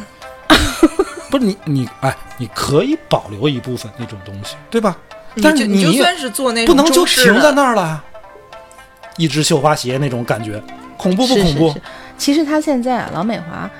[1.30, 4.96] 不是你你哎，你可以保留一部分那种东西，对吧？
[5.34, 8.02] 你但你就算是做那种不能就停在那儿了。
[9.16, 10.60] 一只绣花鞋那种感觉，
[10.96, 11.68] 恐怖不恐怖？
[11.68, 11.82] 是是。
[12.18, 13.70] 其实他现在啊，老美华，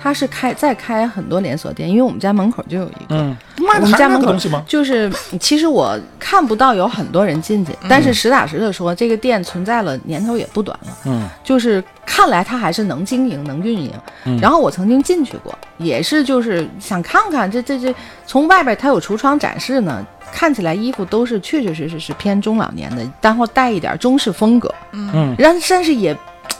[0.00, 3.16] 他是开在开很多连锁店，因为我们家门口就有一个。
[3.16, 4.34] 嗯，我们家门口？
[4.66, 10.88] 就是，其实我看不到有很多人进去，但是实打实的说，这个店存在了年头也不短了。
[11.04, 13.92] 嗯就是看来他还是能经营、能运营。
[14.24, 17.94] 嗯然后我曾经进去过，也是就是想看看这这这，
[18.26, 26.16] 从外边他有橱窗展示呢，看起来衣服都是确确实实是偏中老年的，然后带一点中式风格，嗯然但是也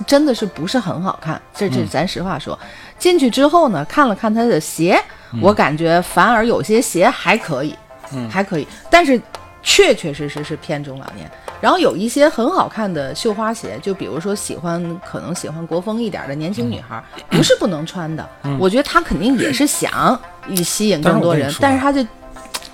[0.06, 1.88] 真的是不是很好看，这这嗯。
[1.88, 2.58] 咱实话说。
[2.98, 5.00] 进去之后呢，看了看他的鞋，
[5.40, 7.74] 我感觉反而有些鞋还可以，
[8.12, 8.28] 嗯。
[8.30, 9.20] 还可以，但是
[9.62, 11.30] 确确实实是偏中老年。
[11.60, 18.28] 然后有一些很好看的绣花鞋，就比如说喜欢可能喜欢国风一点的年轻女孩，嗯不是不能穿的。
[18.58, 22.04] 我觉得她肯定也是想以吸引更多人，但是我跟你说但是她这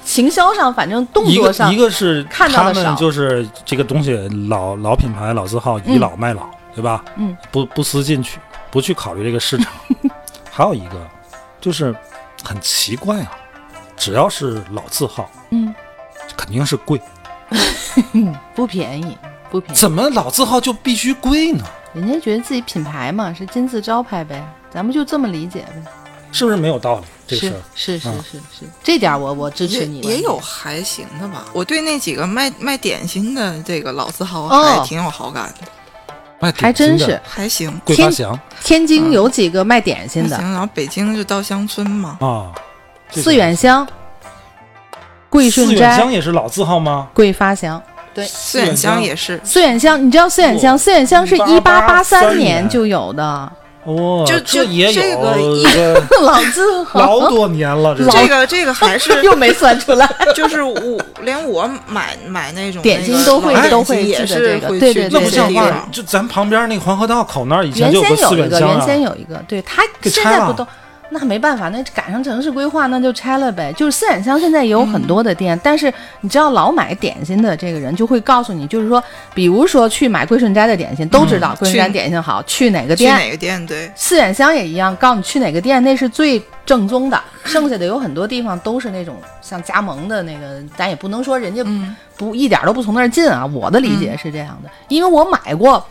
[0.04, 4.14] 行销上，反正动作上一个是看到的少们就是这个东西
[4.48, 7.04] 老老品牌老字号倚老卖老，对吧？
[7.16, 8.38] 嗯，不不思进取，
[8.70, 9.72] 不去考虑这个市场。
[10.48, 11.08] 还有一个
[11.60, 11.92] 就是
[12.44, 13.32] 很奇怪啊，
[13.96, 15.74] 只要是老字号，嗯，
[16.36, 17.00] 肯定是贵。
[18.54, 19.18] 不便宜，
[19.50, 19.76] 不便宜。
[19.76, 21.64] 怎么老字号就必须贵呢？
[21.92, 25.82] 人家觉得自己品牌嘛是金字招牌呗，咱们就这么理解呗。
[26.30, 27.06] 是不是没有道理？
[27.26, 30.00] 这个事是儿，是是嗯是是，这点儿我我支持你。
[30.02, 31.46] 也有还行的吧。
[31.52, 35.66] 我对那几个卖卖点心的这个老字号哦还挺有好感的，
[36.40, 37.20] 卖还真是。
[37.24, 37.68] 还行。
[37.84, 38.40] 天桂发祥。
[38.62, 42.52] 天津有几个卖点心的，然后北京就稻香村嘛，啊，
[43.10, 43.86] 这四远香、
[45.28, 47.08] 桂顺四远香斋、也是老字号吗？
[47.14, 47.82] 桂发祥。
[48.14, 50.74] 对，四远香也是，四远香，你知道四远香？
[50.74, 53.52] 哦四远香是一八八1883年就有的
[53.88, 60.06] 哦，就就这个有一个老字号，老多年了，这个这个还是 又没算出来。
[60.36, 70.66] 就是我连我买买那种点心都会点都会心也是会这个对对去这些那不像话，就咱旁边那个黄河道口那儿以前有个四先有一个，远香啊，原先有一个，对它给拆了现在不都。
[71.10, 73.72] 那没办法，那赶上城市规划，那就拆了呗。
[73.72, 83.90] 就是四眼香现在也有很多的店，但是你知道老买点心的这个人就会告诉你，就是说，比如说去买桂顺斋的点心，都知道桂顺斋点心好，去哪个店，去哪个店对。
[83.94, 87.18] 四眼香也一样，告诉你去哪个店，那是最正宗的。
[87.44, 93.46] 剩下的有很多地方都是那种像加盟的那个，咱也不能说人家嗯，不一点都不从那儿进啊。
[93.46, 95.82] 我的理解是这样的，因为我买过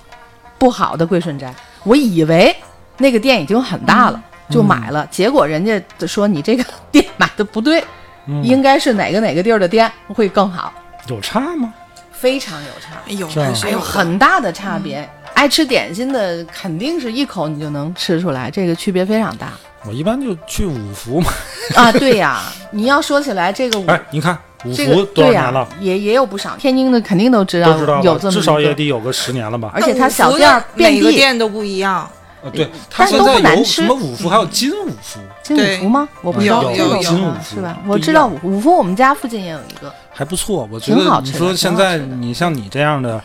[0.60, 1.52] 不好的桂顺斋，
[1.84, 2.56] 我以为
[3.00, 4.22] 那个店已经很大了。
[4.50, 7.84] 就买了，结果人家说你这个 店买的不对，
[8.28, 10.74] 嗯应该是哪个哪个地儿的店会更好，
[11.08, 11.74] 有差吗？
[12.12, 13.28] 非常有差，有
[13.60, 15.08] 还有有很大的差别。
[15.34, 19.52] 爱吃点心的肯定是一口你就能吃出来，这个区别非常大。
[19.86, 21.32] 我一般就去五福嘛。
[21.76, 28.02] 啊，对呀，你要说起来这个五，哎，你看五这福个对呀多少年了？，也也有不少，天津的肯定都知道都知道？
[28.02, 29.70] 有这么至少也得有个十年了吧？
[29.76, 31.16] 而且它小店每个遍地。
[31.16, 32.10] 店都不一样，
[32.48, 36.08] 啊，对，它现在有不难吃什么五福，还有金五福，金五福吗？
[36.22, 37.78] 我不知道有这个我有有不知道五福是吧？
[37.88, 39.94] 我知道五五福，我们家附近也有一个。
[40.12, 40.68] 还不错。
[40.72, 43.22] 我觉得你说现在你像你这样的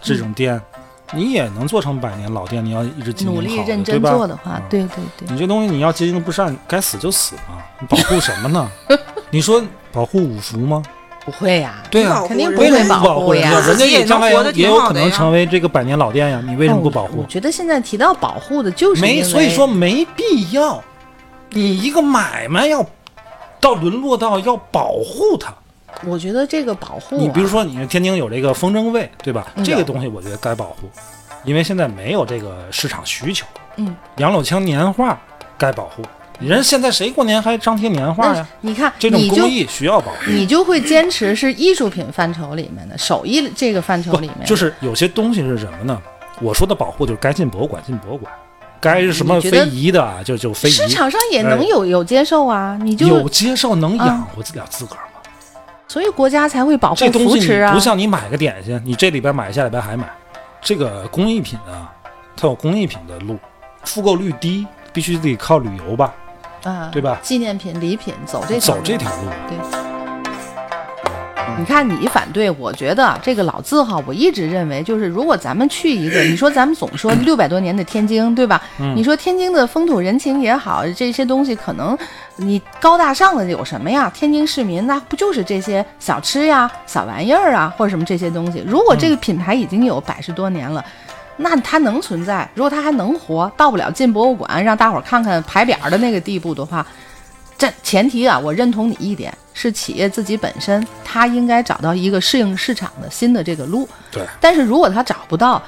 [0.00, 0.60] 这种店，
[1.14, 2.64] 你也能做成百年老店。
[2.64, 8.70] 你要一直经营努力认真对吧做的话嗯，对对对，你这东西你要经营不善，该死就死嘛，你保护什么呢？
[9.30, 10.82] 你说保护五福吗？
[11.24, 13.68] 不会呀，对啊，肯定不会保么不保护呀人家？
[13.68, 17.26] 人家也将来也有可能成为这个百年老店呀，你为什么不保护哦我？
[17.28, 20.82] 觉得现在提到保护的，就是没，所以说没必要。
[21.50, 22.84] 你一个买卖要
[23.60, 25.54] 到沦落到要保护它，
[26.06, 29.46] 我觉得这个保护啊，你比如说，你天津有这个风筝位，对吧？
[29.54, 30.90] 嗯这个东西我觉得该保护，
[31.44, 33.46] 因为现在没有这个市场需求。
[33.76, 35.16] 嗯，杨柳青年画
[35.56, 36.02] 该保护，
[36.40, 38.48] 人现在谁过年还张贴年画那呀？
[38.60, 40.18] 你看，这种工艺需要保护。
[40.28, 46.00] 你就会坚持是艺术品范畴里面的手艺这个范畴里面，就是有些东西是什么呢？
[46.40, 48.32] 我说的保护就是该进博物馆进博物馆，
[48.80, 50.72] 该是什么非遗的啊就就非遗。
[50.72, 55.20] 市场上也能有有接受啊，你就有接受能啊养活了自个儿吗？
[55.86, 57.78] 所以国家才会保护这东西扶持啊不。
[57.78, 60.10] 像你买个点心，你这礼拜买，下礼拜还买。
[60.60, 61.92] 这个工艺品啊，
[62.36, 63.38] 它有工艺品的路，
[63.84, 66.14] 复购率低，必须得靠旅游吧，
[66.64, 69.28] 啊，对吧纪念品、礼品走这走这条路。
[69.48, 69.56] 对。
[71.58, 78.62] 你看，你反对，我觉得这个老字号，我一直认为就是，如果咱们去一个， 你说咱们总说六百多年的天津，对吧？
[78.80, 81.96] 嗯你说天津的风土人情也好，这些东西可能
[82.36, 84.10] 你高大上的有什么呀？
[84.14, 88.64] 天津市民那不就是这些小吃呀、小玩意儿啊，或者什么这些东西？
[88.66, 90.82] 如果这个品牌已经有百十多年了。
[91.36, 92.48] 那它能存在？
[92.54, 96.86] 如果它还能活，到不了进博物馆让大伙儿看看牌匾儿的那个地步的话，
[97.56, 103.88] 这前提啊，我认同你一点，是企业自己本身，它应该找到一个适应市场的新的这个路。
[104.10, 105.62] 对，但是如果它找不到，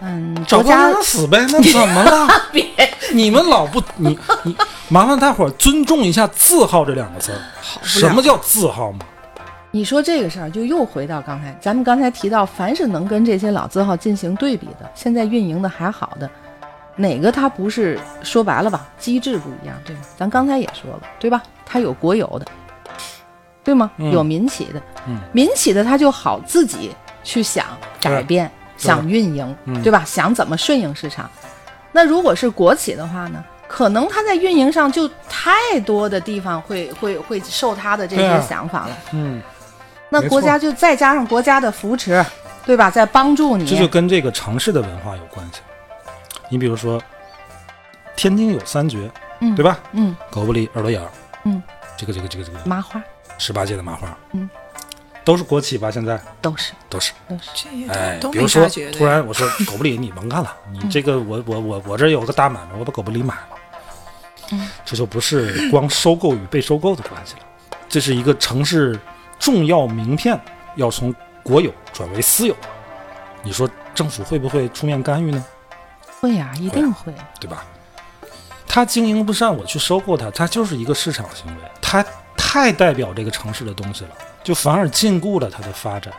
[0.00, 2.28] 嗯，找家死呗，那怎么了？
[3.12, 4.56] 你们老不你你，
[4.88, 7.38] 麻烦大伙儿尊重一下“字号”这两个字儿。
[7.82, 9.00] 什么叫字号嘛？
[9.72, 16.28] 你说这个事儿，就又回到刚才咱们刚才提到，凡是能跟这些老字号进行对比的，现在运营的还好的，
[16.96, 20.02] 哪个它不是说白了吧，机制不一样，对吧？
[20.16, 21.40] 咱刚才也说了，对吧？
[21.64, 22.46] 它有国有的，
[23.62, 23.90] 对吗？
[23.98, 26.90] 嗯有民企的，嗯民企的它就好自己
[27.22, 27.64] 去想
[28.00, 30.02] 改变，想运营，嗯对吧？
[30.04, 31.30] 想怎么顺应市场。
[31.92, 33.44] 那如果是国企的话呢？
[33.72, 38.98] 可能它在运营上就太多的地方会会会受它的这些想法了。
[39.12, 39.40] 嗯，
[40.10, 42.24] 那国家就再加上国家的扶持，
[42.66, 42.90] 对吧？
[42.90, 43.64] 在帮助你。
[43.66, 45.60] 这就跟这个城市的文化有关系。
[46.48, 47.00] 你比如说，
[48.16, 49.78] 天津有三绝，嗯对吧？
[49.92, 51.08] 嗯，狗不理、耳朵眼儿，
[51.44, 51.62] 嗯，
[51.96, 53.00] 这个这个这个这个麻花
[53.38, 54.50] 十八届的麻花，嗯，
[55.24, 55.90] 都是国企吧？
[55.92, 57.12] 现在都是都是。
[57.28, 57.68] 都是。
[57.88, 58.68] 哎，比如说。
[58.98, 63.48] 突然我说狗不理，你甭干了，你这个我我我我这有个大买卖，我把狗不理买了，
[64.50, 67.42] 嗯这就不是光收购与被收购的关系了，
[67.88, 68.98] 这是一个城市
[69.40, 70.38] 重要名片
[70.76, 71.12] 要从
[71.42, 72.54] 国有转为私有，
[73.42, 75.44] 你说政府会不会出面干预呢？
[76.20, 77.12] 会呀、一定会。
[77.40, 77.64] 对吧？
[78.66, 82.04] 他经营不善，我去收购他，他就是一个市场行为，他
[82.36, 84.10] 太代表这个城市的东西了，
[84.44, 86.12] 就反而禁锢了它的发展。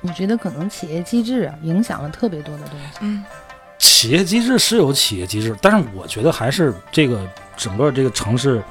[0.00, 2.98] 我觉得可能企业机制啊，影响了特别多的东西。
[3.00, 3.24] 嗯，
[3.78, 8.62] 企业机制是有企业机制，但是我觉得还是这个整个这个城市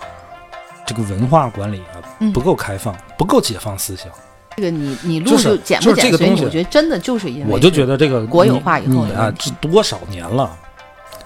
[0.86, 4.08] 这个文化管理啊嗯不够开放，不够解放思想。
[4.56, 10.58] 这个你你路就是减不就是这减随你，个东西我觉得真的就是因为我就觉得这个国有化以后的你啊，这多少年了，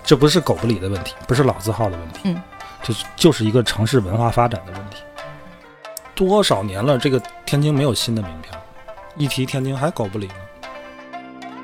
[0.03, 2.41] 这不是狗不理的问题，不是老字号的问题，嗯，
[2.81, 4.97] 这就是一个城市文化发展的问题。
[6.15, 8.53] 多少年了，这个天津没有新的名片，
[9.15, 10.33] 一提天津还狗不理呢。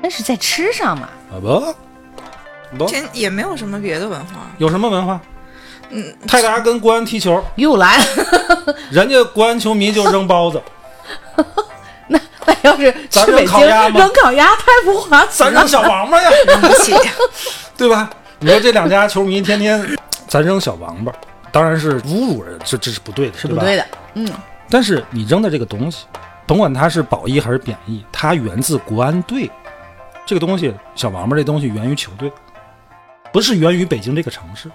[0.00, 1.08] 那是在吃上嘛。
[1.32, 1.74] 啊不
[2.78, 4.50] 不，天也没有什么别的文化。
[4.58, 5.20] 有什么文化？
[5.90, 10.60] 嗯，泰达跟国安踢球， 又来了， 人家国安球迷就扔包子，
[12.08, 15.60] 那那要是咱扔去北京烤鸭吗扔烤鸭太不划算咱。
[15.60, 16.94] 扔小王八呀，扔不起。
[17.76, 18.10] 对吧？
[18.38, 19.96] 你说这两家球迷天天
[20.28, 21.12] 咱扔小王八，
[21.52, 23.40] 当然是侮辱人，这这是不对的，对吧？
[23.40, 24.28] 是不对的，嗯，
[24.70, 26.06] 但是你扔的这个东西，
[26.46, 29.50] 甭管它是褒义还是贬义，它源自国安队。
[30.24, 32.32] 这个东西，小王八这东西源于球队，
[33.32, 34.70] 不是源于北京这个城市。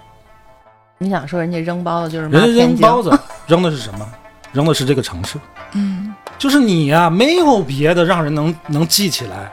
[1.02, 4.06] 你想说人家扔包子就是人家，扔包子，扔的是什么？
[4.52, 5.38] 扔的是这个城市。
[5.72, 9.50] 嗯，就是你呀、没有别的让人能能记起来。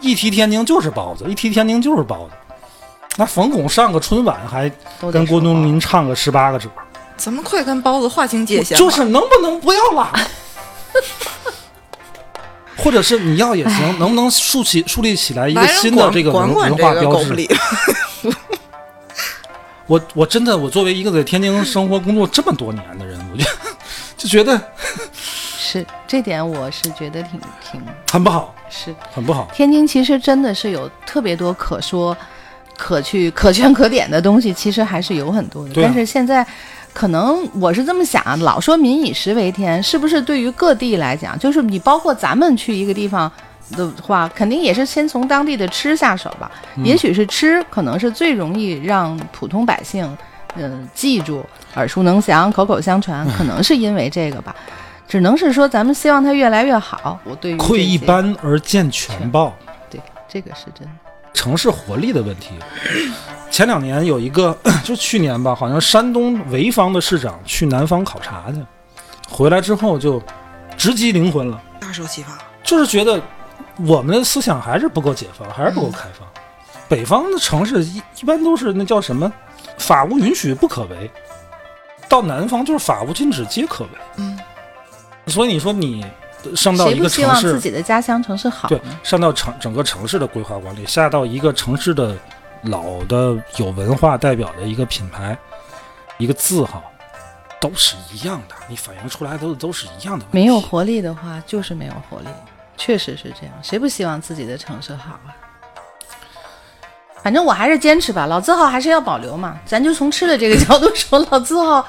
[0.00, 2.34] 一提天津就是包子，一提天津就是包子。
[3.16, 4.70] 那冯巩上个春晚还
[5.12, 6.68] 跟郭冬临唱个十八个褶，
[7.16, 8.76] 咱们快跟包子划清界限。
[8.76, 10.10] 就是能不能不要拉？
[12.76, 17.34] 或者是你要也行，能不能竖起树立起来一个新的这个文化标志？
[19.92, 23.44] 我我真的我作为一个在天津生活工作这么多年的人，我就
[24.16, 24.58] 就觉得
[25.12, 28.94] 是这点，我是觉得挺挺很不好，是。
[29.12, 29.46] 很不好。
[29.52, 32.16] 天津其实真的是有特别多可说、
[32.78, 35.72] 可去、可圈 可点的东西，其实还是有很多的。
[35.72, 36.46] 啊但是现在，
[36.94, 43.30] 可能我是这么想，老说民以食为天，是不是对于各地来讲，就是你包括咱们去一个地方
[43.72, 46.50] 的话，肯定也是先从当地的吃下手吧？
[46.76, 50.16] 嗯也许是吃，可能是最容易让普通百姓。
[50.54, 51.42] 嗯，记住，
[51.76, 54.54] 耳熟能详，口口相传，可能是因为这个吧。
[55.08, 57.18] 只能是说，咱们希望它越来越好。
[57.24, 59.54] 我对于窥一斑而见全豹。
[59.88, 59.98] 对
[60.28, 60.92] 这个是真的。
[61.32, 62.50] 城市活力的问题。
[63.50, 64.54] 前两年有一个，
[64.84, 68.60] 就去年吧，好像山东潍坊的市长去南方考察去，
[69.30, 70.22] 回来之后就
[70.76, 72.36] 直击灵魂了，大受启发。
[72.62, 73.18] 就是觉得
[73.78, 76.28] 我们的思想还是不够解放，还是不够开放。
[76.88, 79.32] 北方的城市一一般都是那叫什么，
[79.78, 81.10] 法无允许不可为，
[82.08, 83.90] 到南方就是法无禁止皆可为。
[84.16, 84.38] 嗯，
[85.26, 86.04] 所以你说你
[86.54, 92.14] 上到一个城市望自，己的家乡城市好对？，上到城整个城市的规划管理，下到一个城市的
[92.62, 95.38] 老的有文化代表的一个品牌，
[96.18, 96.82] 一个字号，
[97.58, 100.26] 都是一样的，你反映出来都都是一样的。
[100.30, 102.26] 没有活力的话，就是没有活力，
[102.76, 103.54] 确实是这样。
[103.62, 105.30] 谁不希望自己的城市好啊？
[107.22, 109.56] 反正我还是坚持吧，老字号还是要保留嘛。
[109.64, 111.86] 咱就从吃的这个角度说，老字号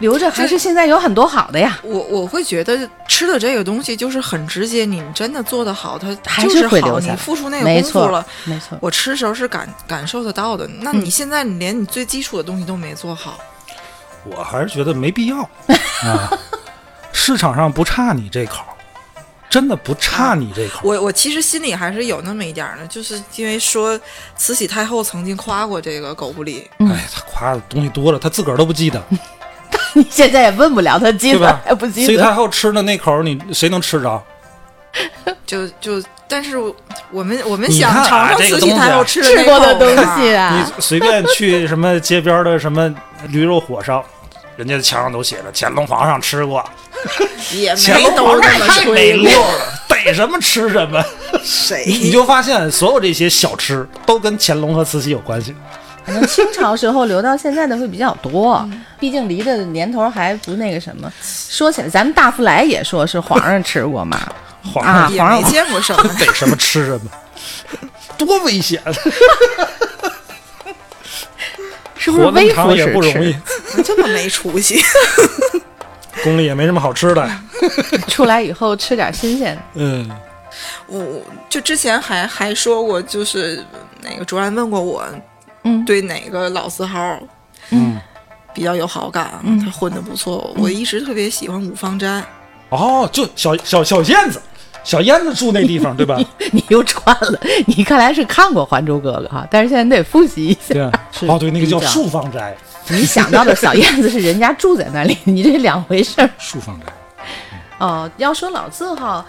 [0.00, 8.76] 留着还是现在有很多好的呀，我我会觉得吃的这个东西就是很直接，你真的做得好，它还就是会留下你付出那个没错功夫了，没错。
[8.80, 10.66] 我吃的时候是感感受得到的。
[10.66, 13.38] 那嗯你现在连你最基础的东西都没做好，
[14.24, 16.32] 我还是觉得没必要啊，
[17.12, 18.64] 市场上不差你这口，
[19.54, 20.80] 真的不差你这口。
[20.82, 23.96] 我我其实心里还是有那么一点儿的，就是因为说
[24.36, 29.00] 慈禧太后曾经夸过这个狗不理，嗯哎，她夸的东西多了，她自个儿都不记得，
[29.94, 32.32] 你现在也问不了他记得吧还不记慈禧太？
[32.32, 34.20] 后吃的那口，你谁能吃着？
[35.46, 36.58] 就就但是
[37.12, 42.92] 我们我们你想看啊尝尝慈禧这个东西啊太后吃的吃那口过的东嘛西啊，你随便去什么街边的什么
[43.28, 44.04] 驴肉火烧，
[44.56, 46.68] 人家墙上都写着乾隆皇上吃过，
[47.54, 51.02] 也乾没都隆皇上这么太没吹溜了，逮什么吃什么。
[51.42, 55.54] 谁你就发现所有这些小吃都跟乾隆和慈禧有关系。
[56.06, 58.68] 可能清朝时候留到现在的会比较多，
[59.00, 61.10] 毕竟离的年头还不那个什么。
[61.22, 64.20] 说起来，咱们大福来也说是皇上吃过嘛，
[64.72, 66.14] 皇啊上也没见过什么。
[66.18, 67.10] 逮什么吃什么，
[68.18, 68.82] 多危险！
[71.96, 74.78] 是不是微服也不容易吃？，这么没出息，
[76.22, 77.28] 宫里也没什么好吃的。
[78.08, 79.62] 出来以后吃点新鲜的。
[79.74, 80.10] 嗯，
[80.86, 83.64] 我我就之前还还说过，就是
[84.02, 85.04] 那个卓然问过我
[85.64, 87.18] 嗯，对哪个老字号
[87.70, 87.98] 嗯，
[88.52, 90.54] 比较有好感，嗯他混的不错。
[90.56, 92.22] 我一直特别喜欢五芳斋，
[92.68, 94.40] 哦，就小小小燕子，
[94.84, 96.20] 小燕子住那地方， 对吧？
[96.52, 100.74] 你又串了， 你看来是看过《还珠格格》哈，但是现在你得复习一下。
[100.74, 102.54] 对啊，哦，对，那个叫这样树芳斋，
[102.88, 106.30] 你想到的小燕子是人家住在那里， 你这两回事儿。
[106.38, 106.92] 树芳斋。
[107.78, 109.24] 哦，要说老字号，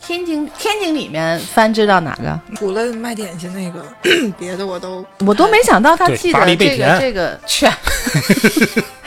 [0.00, 2.40] 天津天津里面翻知道哪个？
[2.56, 3.84] 除了卖点心那个，
[4.38, 7.66] 别的我都我都没想到他记得这个这个，去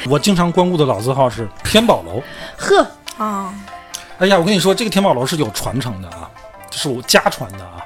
[0.09, 2.21] 我经常光顾的老字号是天宝楼。
[2.57, 2.85] 呵，
[3.17, 3.53] 啊，
[4.21, 6.29] 哎呀，我跟你说，这个天宝楼是有传承的啊，
[6.69, 7.83] 这是我家传的啊，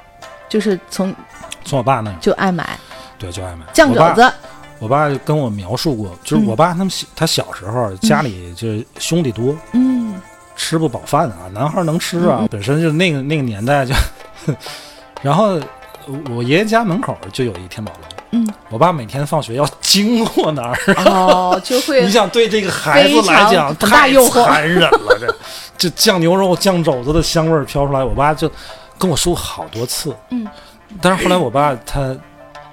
[0.50, 1.14] 就是从
[1.64, 2.78] 从我爸那里，就爱买。
[3.18, 3.64] 对，就爱买。
[3.72, 3.94] 酱肘。
[3.94, 4.34] 子，我爸
[4.80, 6.46] 我爸跟我描述过，就是嗯。
[6.46, 8.68] 我爸他们小、他小时候家里就
[8.98, 10.20] 兄弟多，嗯，
[10.56, 12.48] 吃不饱饭啊，男孩能吃啊，嗯。
[12.50, 13.94] 本身就那个那个年代就，
[15.22, 15.58] 然后
[16.28, 25.36] 我爷爷家门口就有一天宝楼，嗯，我爸每天放学要经过那儿，哦，就会 你想对这个孩子来讲太残忍了，这
[25.78, 28.50] 这酱牛肉、酱肘子的香味儿飘出来，我爸就
[28.98, 30.46] 跟我说过好多次，嗯，
[31.00, 32.14] 但是后来我爸他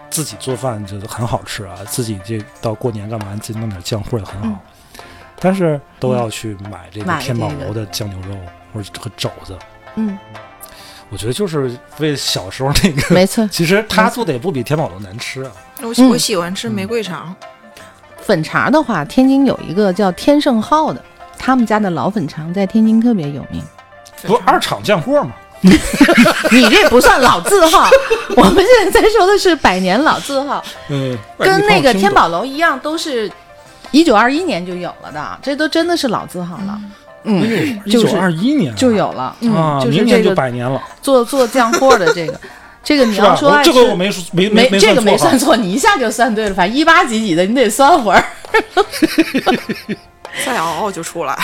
[0.10, 4.60] 自己做饭就是很好吃啊，自己这到过年干嘛自己弄点酱货也很好，嗯。
[5.40, 8.38] 但是都要去买这个天宝楼的酱牛肉
[8.74, 9.58] 或者和肘子，
[9.96, 10.18] 嗯，
[11.14, 15.52] 我觉得就是为小时候那个，没错，其实他做的也不比天宝楼难吃啊，
[15.84, 17.34] 我嗯我喜欢吃玫瑰肠，
[18.20, 21.00] 粉肠的话，天津有一个叫天盛号的，
[21.38, 23.62] 他们家的老粉肠在天津特别有名。
[24.24, 25.34] 不是二厂酱货吗？
[25.62, 27.88] 你这不算老字号，
[28.36, 32.24] 我们现在在说的是百年老字号，嗯，跟那个天宝。
[32.24, 33.32] 宝楼一样，都是
[33.92, 36.82] 一九二一年就有了的，这都真的是老字号了。
[36.82, 36.92] 嗯，
[37.26, 42.40] 一九就是二一年啊就有了，嗯，啊，就是明年就这个百年了，做做酱货的这个，
[42.84, 43.16] 这个你？
[43.16, 48.24] 要说爱吃我这个我没说没没这个没算错哈算错，你一下就算对了，反正一八几几的，你得算会儿。
[50.46, 51.42] 再熬熬就出来了。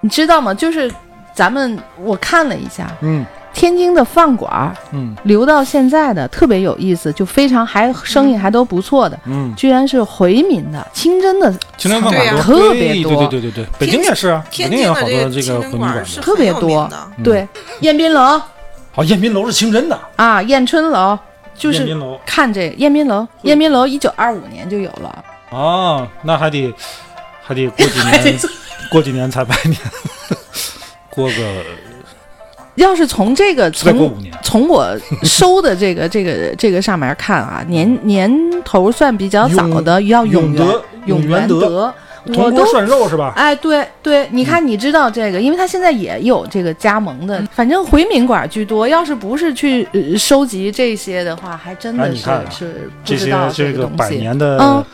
[0.00, 0.54] 你知道吗？
[0.54, 0.90] 就是
[1.34, 3.24] 咱们我看了一下，嗯
[3.56, 5.16] 天津的饭馆儿嗯。
[5.24, 13.26] 留到现在的特别有意思，就非常还生意还都不错的，嗯，居然是回民的清真的清真饭馆，特别多。
[13.26, 16.04] 对对对对，北京也是啊，北天京也有好多这个回民馆。
[16.04, 16.88] 是特别多
[17.24, 17.48] 对，
[17.80, 18.40] 宴宾楼
[18.92, 21.18] 好，宴宾楼是清真的，啊，宴春楼
[21.56, 26.72] 就是看这个宴宾楼，会宴宾楼一九二五年就有了，啊，那还得
[27.42, 28.38] 还得过几年，
[28.90, 29.76] 过几年才百年，
[31.10, 31.64] 过个
[32.76, 38.30] 要是从这个从从我收的这个 这个这个上面看啊，年年
[38.62, 41.94] 头算比较早的，要永元永德永元德，
[42.36, 43.32] 我都涮肉是吧？
[43.36, 48.86] 哎，对对，你看，你知道这个，因为他现在也有这个加盟的，反正回民馆居多。
[48.86, 54.10] 要是不是去、呃、收集这些的话，还真的是、是不这些知道这个百。
[54.10, 54.84] 年的嗯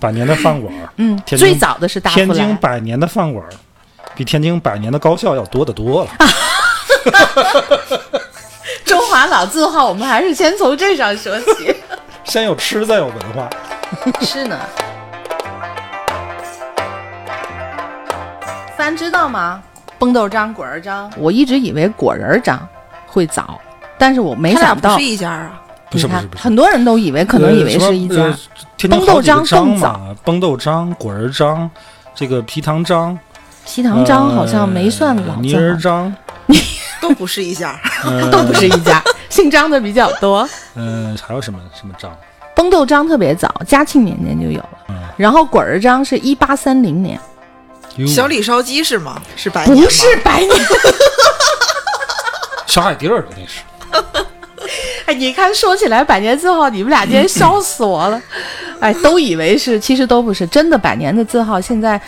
[0.00, 3.44] 百年的饭馆，嗯，最早的是大天，津百年的饭馆，
[4.14, 6.10] 比天津百年的高校要多得多了。
[8.84, 11.74] 中华老字号，我们还是先从这上说起。
[12.24, 13.48] 先有吃，再有文化。
[14.20, 14.58] 是呢。
[18.76, 19.62] 三知道吗？
[19.98, 22.68] 崩豆张、果仁张，我一直以为果仁张
[23.06, 23.60] 会早，
[23.98, 25.60] 但是我没想到他俩不是，一家啊。
[25.90, 28.32] 不是你看不是不是，很多人都以为可能以为是一家。
[28.88, 31.68] 崩豆张张更早嘛，崩豆张、果仁张，
[32.14, 33.18] 这个皮糖张、
[33.66, 36.14] 皮糖张好像没算老字号，人张，
[37.00, 40.48] 都不是一家，呃都不是一家，姓张的比较多。
[40.74, 42.16] 嗯，还有什么什么张？
[42.54, 44.78] 崩豆张特别早，嘉庆年间就有了。
[44.88, 47.18] 嗯，然后果儿张是一八三零年，
[48.06, 49.20] 小李烧鸡是吗？
[49.36, 50.50] 是百年吗不是百年。
[52.66, 53.60] 小海地儿的那是。
[55.06, 58.20] 哎，你看说起来百年字号，你们俩今天笑死我了。
[58.80, 61.58] 哎，都以为是，其实都不是真的百年的字号。
[61.60, 62.00] 现在，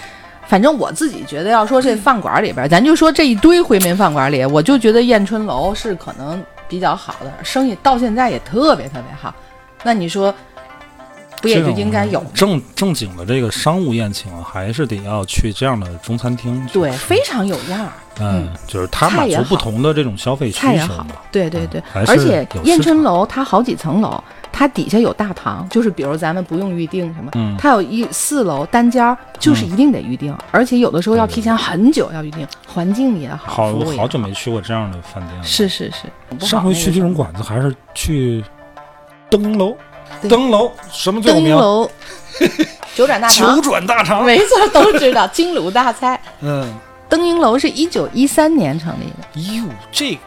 [0.50, 9.32] 反正我自己觉得，要说这饭馆里边，咱就说这一堆回民饭馆里，我就觉得燕春楼是可能比较好的，生意到现在也特别特别好。
[9.84, 10.34] 那你说，
[11.40, 12.30] 不也就应该有吗？
[12.34, 17.92] 正正经的这个商务宴请，还是得要去这样的中餐厅去对，非常有样儿。
[18.20, 35.42] 嗯，就是它满足不同的这种消费需求嘛。，对对对，而且燕春楼它好几层楼，它底下有大堂，就是比如咱们不用预定什么，嗯它有一四楼单间儿，就是一定得预定，而且有的时候要提前很久要预定，环境也好，好好久没去过这样的饭店了。
[35.42, 38.44] 是是是，上回去这种馆子还是去
[39.30, 39.74] 登楼，
[40.20, 41.50] 对登楼什么最有名？
[41.50, 41.90] 灯楼
[42.96, 44.24] 九转大九，转大 肠。
[44.24, 46.20] 没错，都知道金炉大菜。
[46.40, 46.66] 嗯，
[47.10, 50.18] 灯影楼是一九一三年成立的，哟，这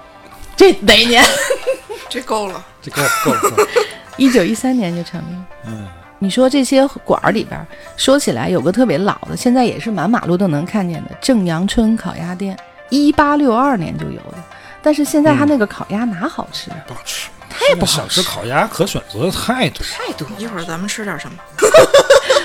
[0.55, 1.23] 这哪年？
[2.09, 2.63] 这够了。
[2.81, 3.63] 这够够够。
[4.17, 5.35] 一九一三年就成立。
[5.65, 5.87] 嗯，
[6.19, 7.65] 你说这些馆儿里边儿，
[7.95, 12.55] 说起来有个特别老的，现在也是满马路都能看见的正阳春烤鸭店，
[12.89, 14.37] 一八六二年就有的。
[14.81, 16.77] 但是现在它那个烤鸭哪好吃啊？
[16.85, 19.81] 不好吃，太不好小吃烤鸭可选择的太多。
[19.85, 21.37] 太多一会儿咱们吃点什么？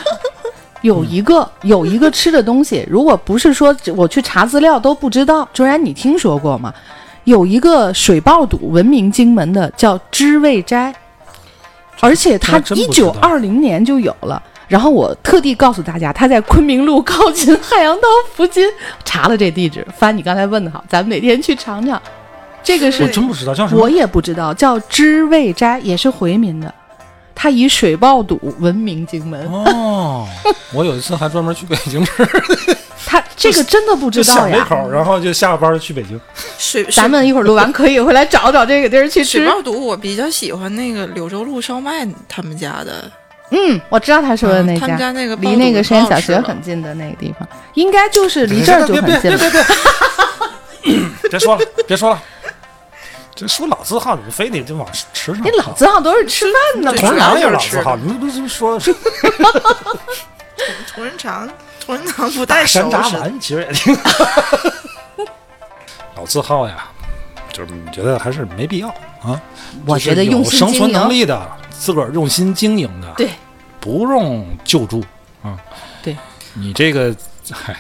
[0.83, 6.73] 有一个有一个吃的东西，如果不是说我去查资料都不知道，卓然你听说过吗？
[7.25, 10.95] 有一个水爆肚闻名荆门的叫知味斋，
[12.01, 14.43] 而且它一九二零年就有了。
[14.67, 18.03] 然后我特地告诉大家，它在昆明路靠近汉阳道
[18.35, 18.67] 附近。
[19.05, 22.01] 查了这地址，翻你刚才问的好，咱们哪天去尝尝。
[22.63, 23.83] 这个是我真不知道叫什么。
[23.83, 26.73] 我也不知道，叫知味斋，也是回民的。
[27.41, 29.41] 它以水爆肚闻名荆门。
[29.47, 30.27] 哦，
[30.73, 32.29] 我有一次还专门去北京吃，
[33.07, 34.57] 他这个真的不知道呀。
[34.57, 36.21] 想这口，然后就下了班就去北京。
[36.59, 39.39] 水咱们一会儿录完可以回来找找这个地儿去吃。
[39.39, 43.09] 水爆肚，我比较喜欢那个柳州路烧麦他们家的，
[43.51, 49.39] 嗯，我知道他说的那嗯他们家那个离那个实验小学很很近的那个地方，应该就是离这儿就很近了。
[49.39, 49.65] 别别别别
[50.83, 52.21] 别别说了，别说了。
[53.39, 57.21] 这说老字号，你非得就往吃上你老字号都是吃饭的同仁。
[57.21, 58.77] 堂也是老字号，你不是说
[60.93, 61.49] 同仁堂，
[61.87, 62.91] 同仁堂不大太熟识。
[62.91, 64.11] 山楂丸，其实也挺好
[66.17, 66.89] 老字号呀，
[67.53, 68.89] 就是你觉得还是没必要
[69.23, 69.41] 啊。
[69.87, 73.31] 我觉得用心生存，能力的，自个儿用心经营的，对，
[73.79, 75.01] 不用救助
[75.45, 75.57] 啊。
[76.03, 76.17] 对，
[76.55, 77.15] 你这个，
[77.53, 77.77] 嗨，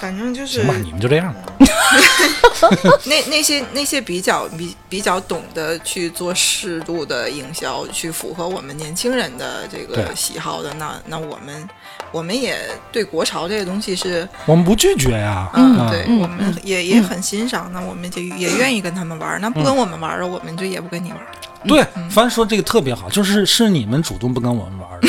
[0.00, 1.34] 反正就是行吧，你们就这样。
[3.04, 11.68] 那那些那些比较比比较懂得去做适度的营销，去符合我们年轻人的这个喜好的，那那我们
[12.12, 12.58] 我们也
[12.92, 15.50] 对国潮这个东西是，我们不拒绝呀。
[15.54, 19.38] 嗯，啊对，嗯我们也也很欣赏，那我们就也愿意跟他们玩儿。
[19.38, 21.26] 那不跟我们玩儿了，我们就也不跟你玩儿。
[21.66, 25.08] 对，帆说这个特别好，就是是你们主动不跟我们玩的。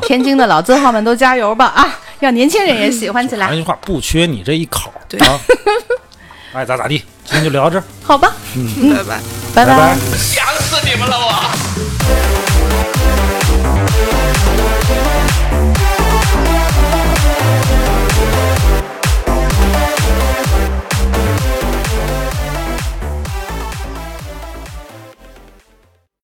[0.06, 2.00] 天津的老字号们都加油吧啊！
[2.20, 5.38] 让年轻人也喜欢起来， 一句话，不缺你这一口对啊。
[6.52, 8.32] 爱咋咋地，今天就聊到这儿，好吧？
[8.56, 9.20] 嗯拜。
[9.54, 9.96] 拜拜拜。
[10.16, 12.55] 想死你们了我！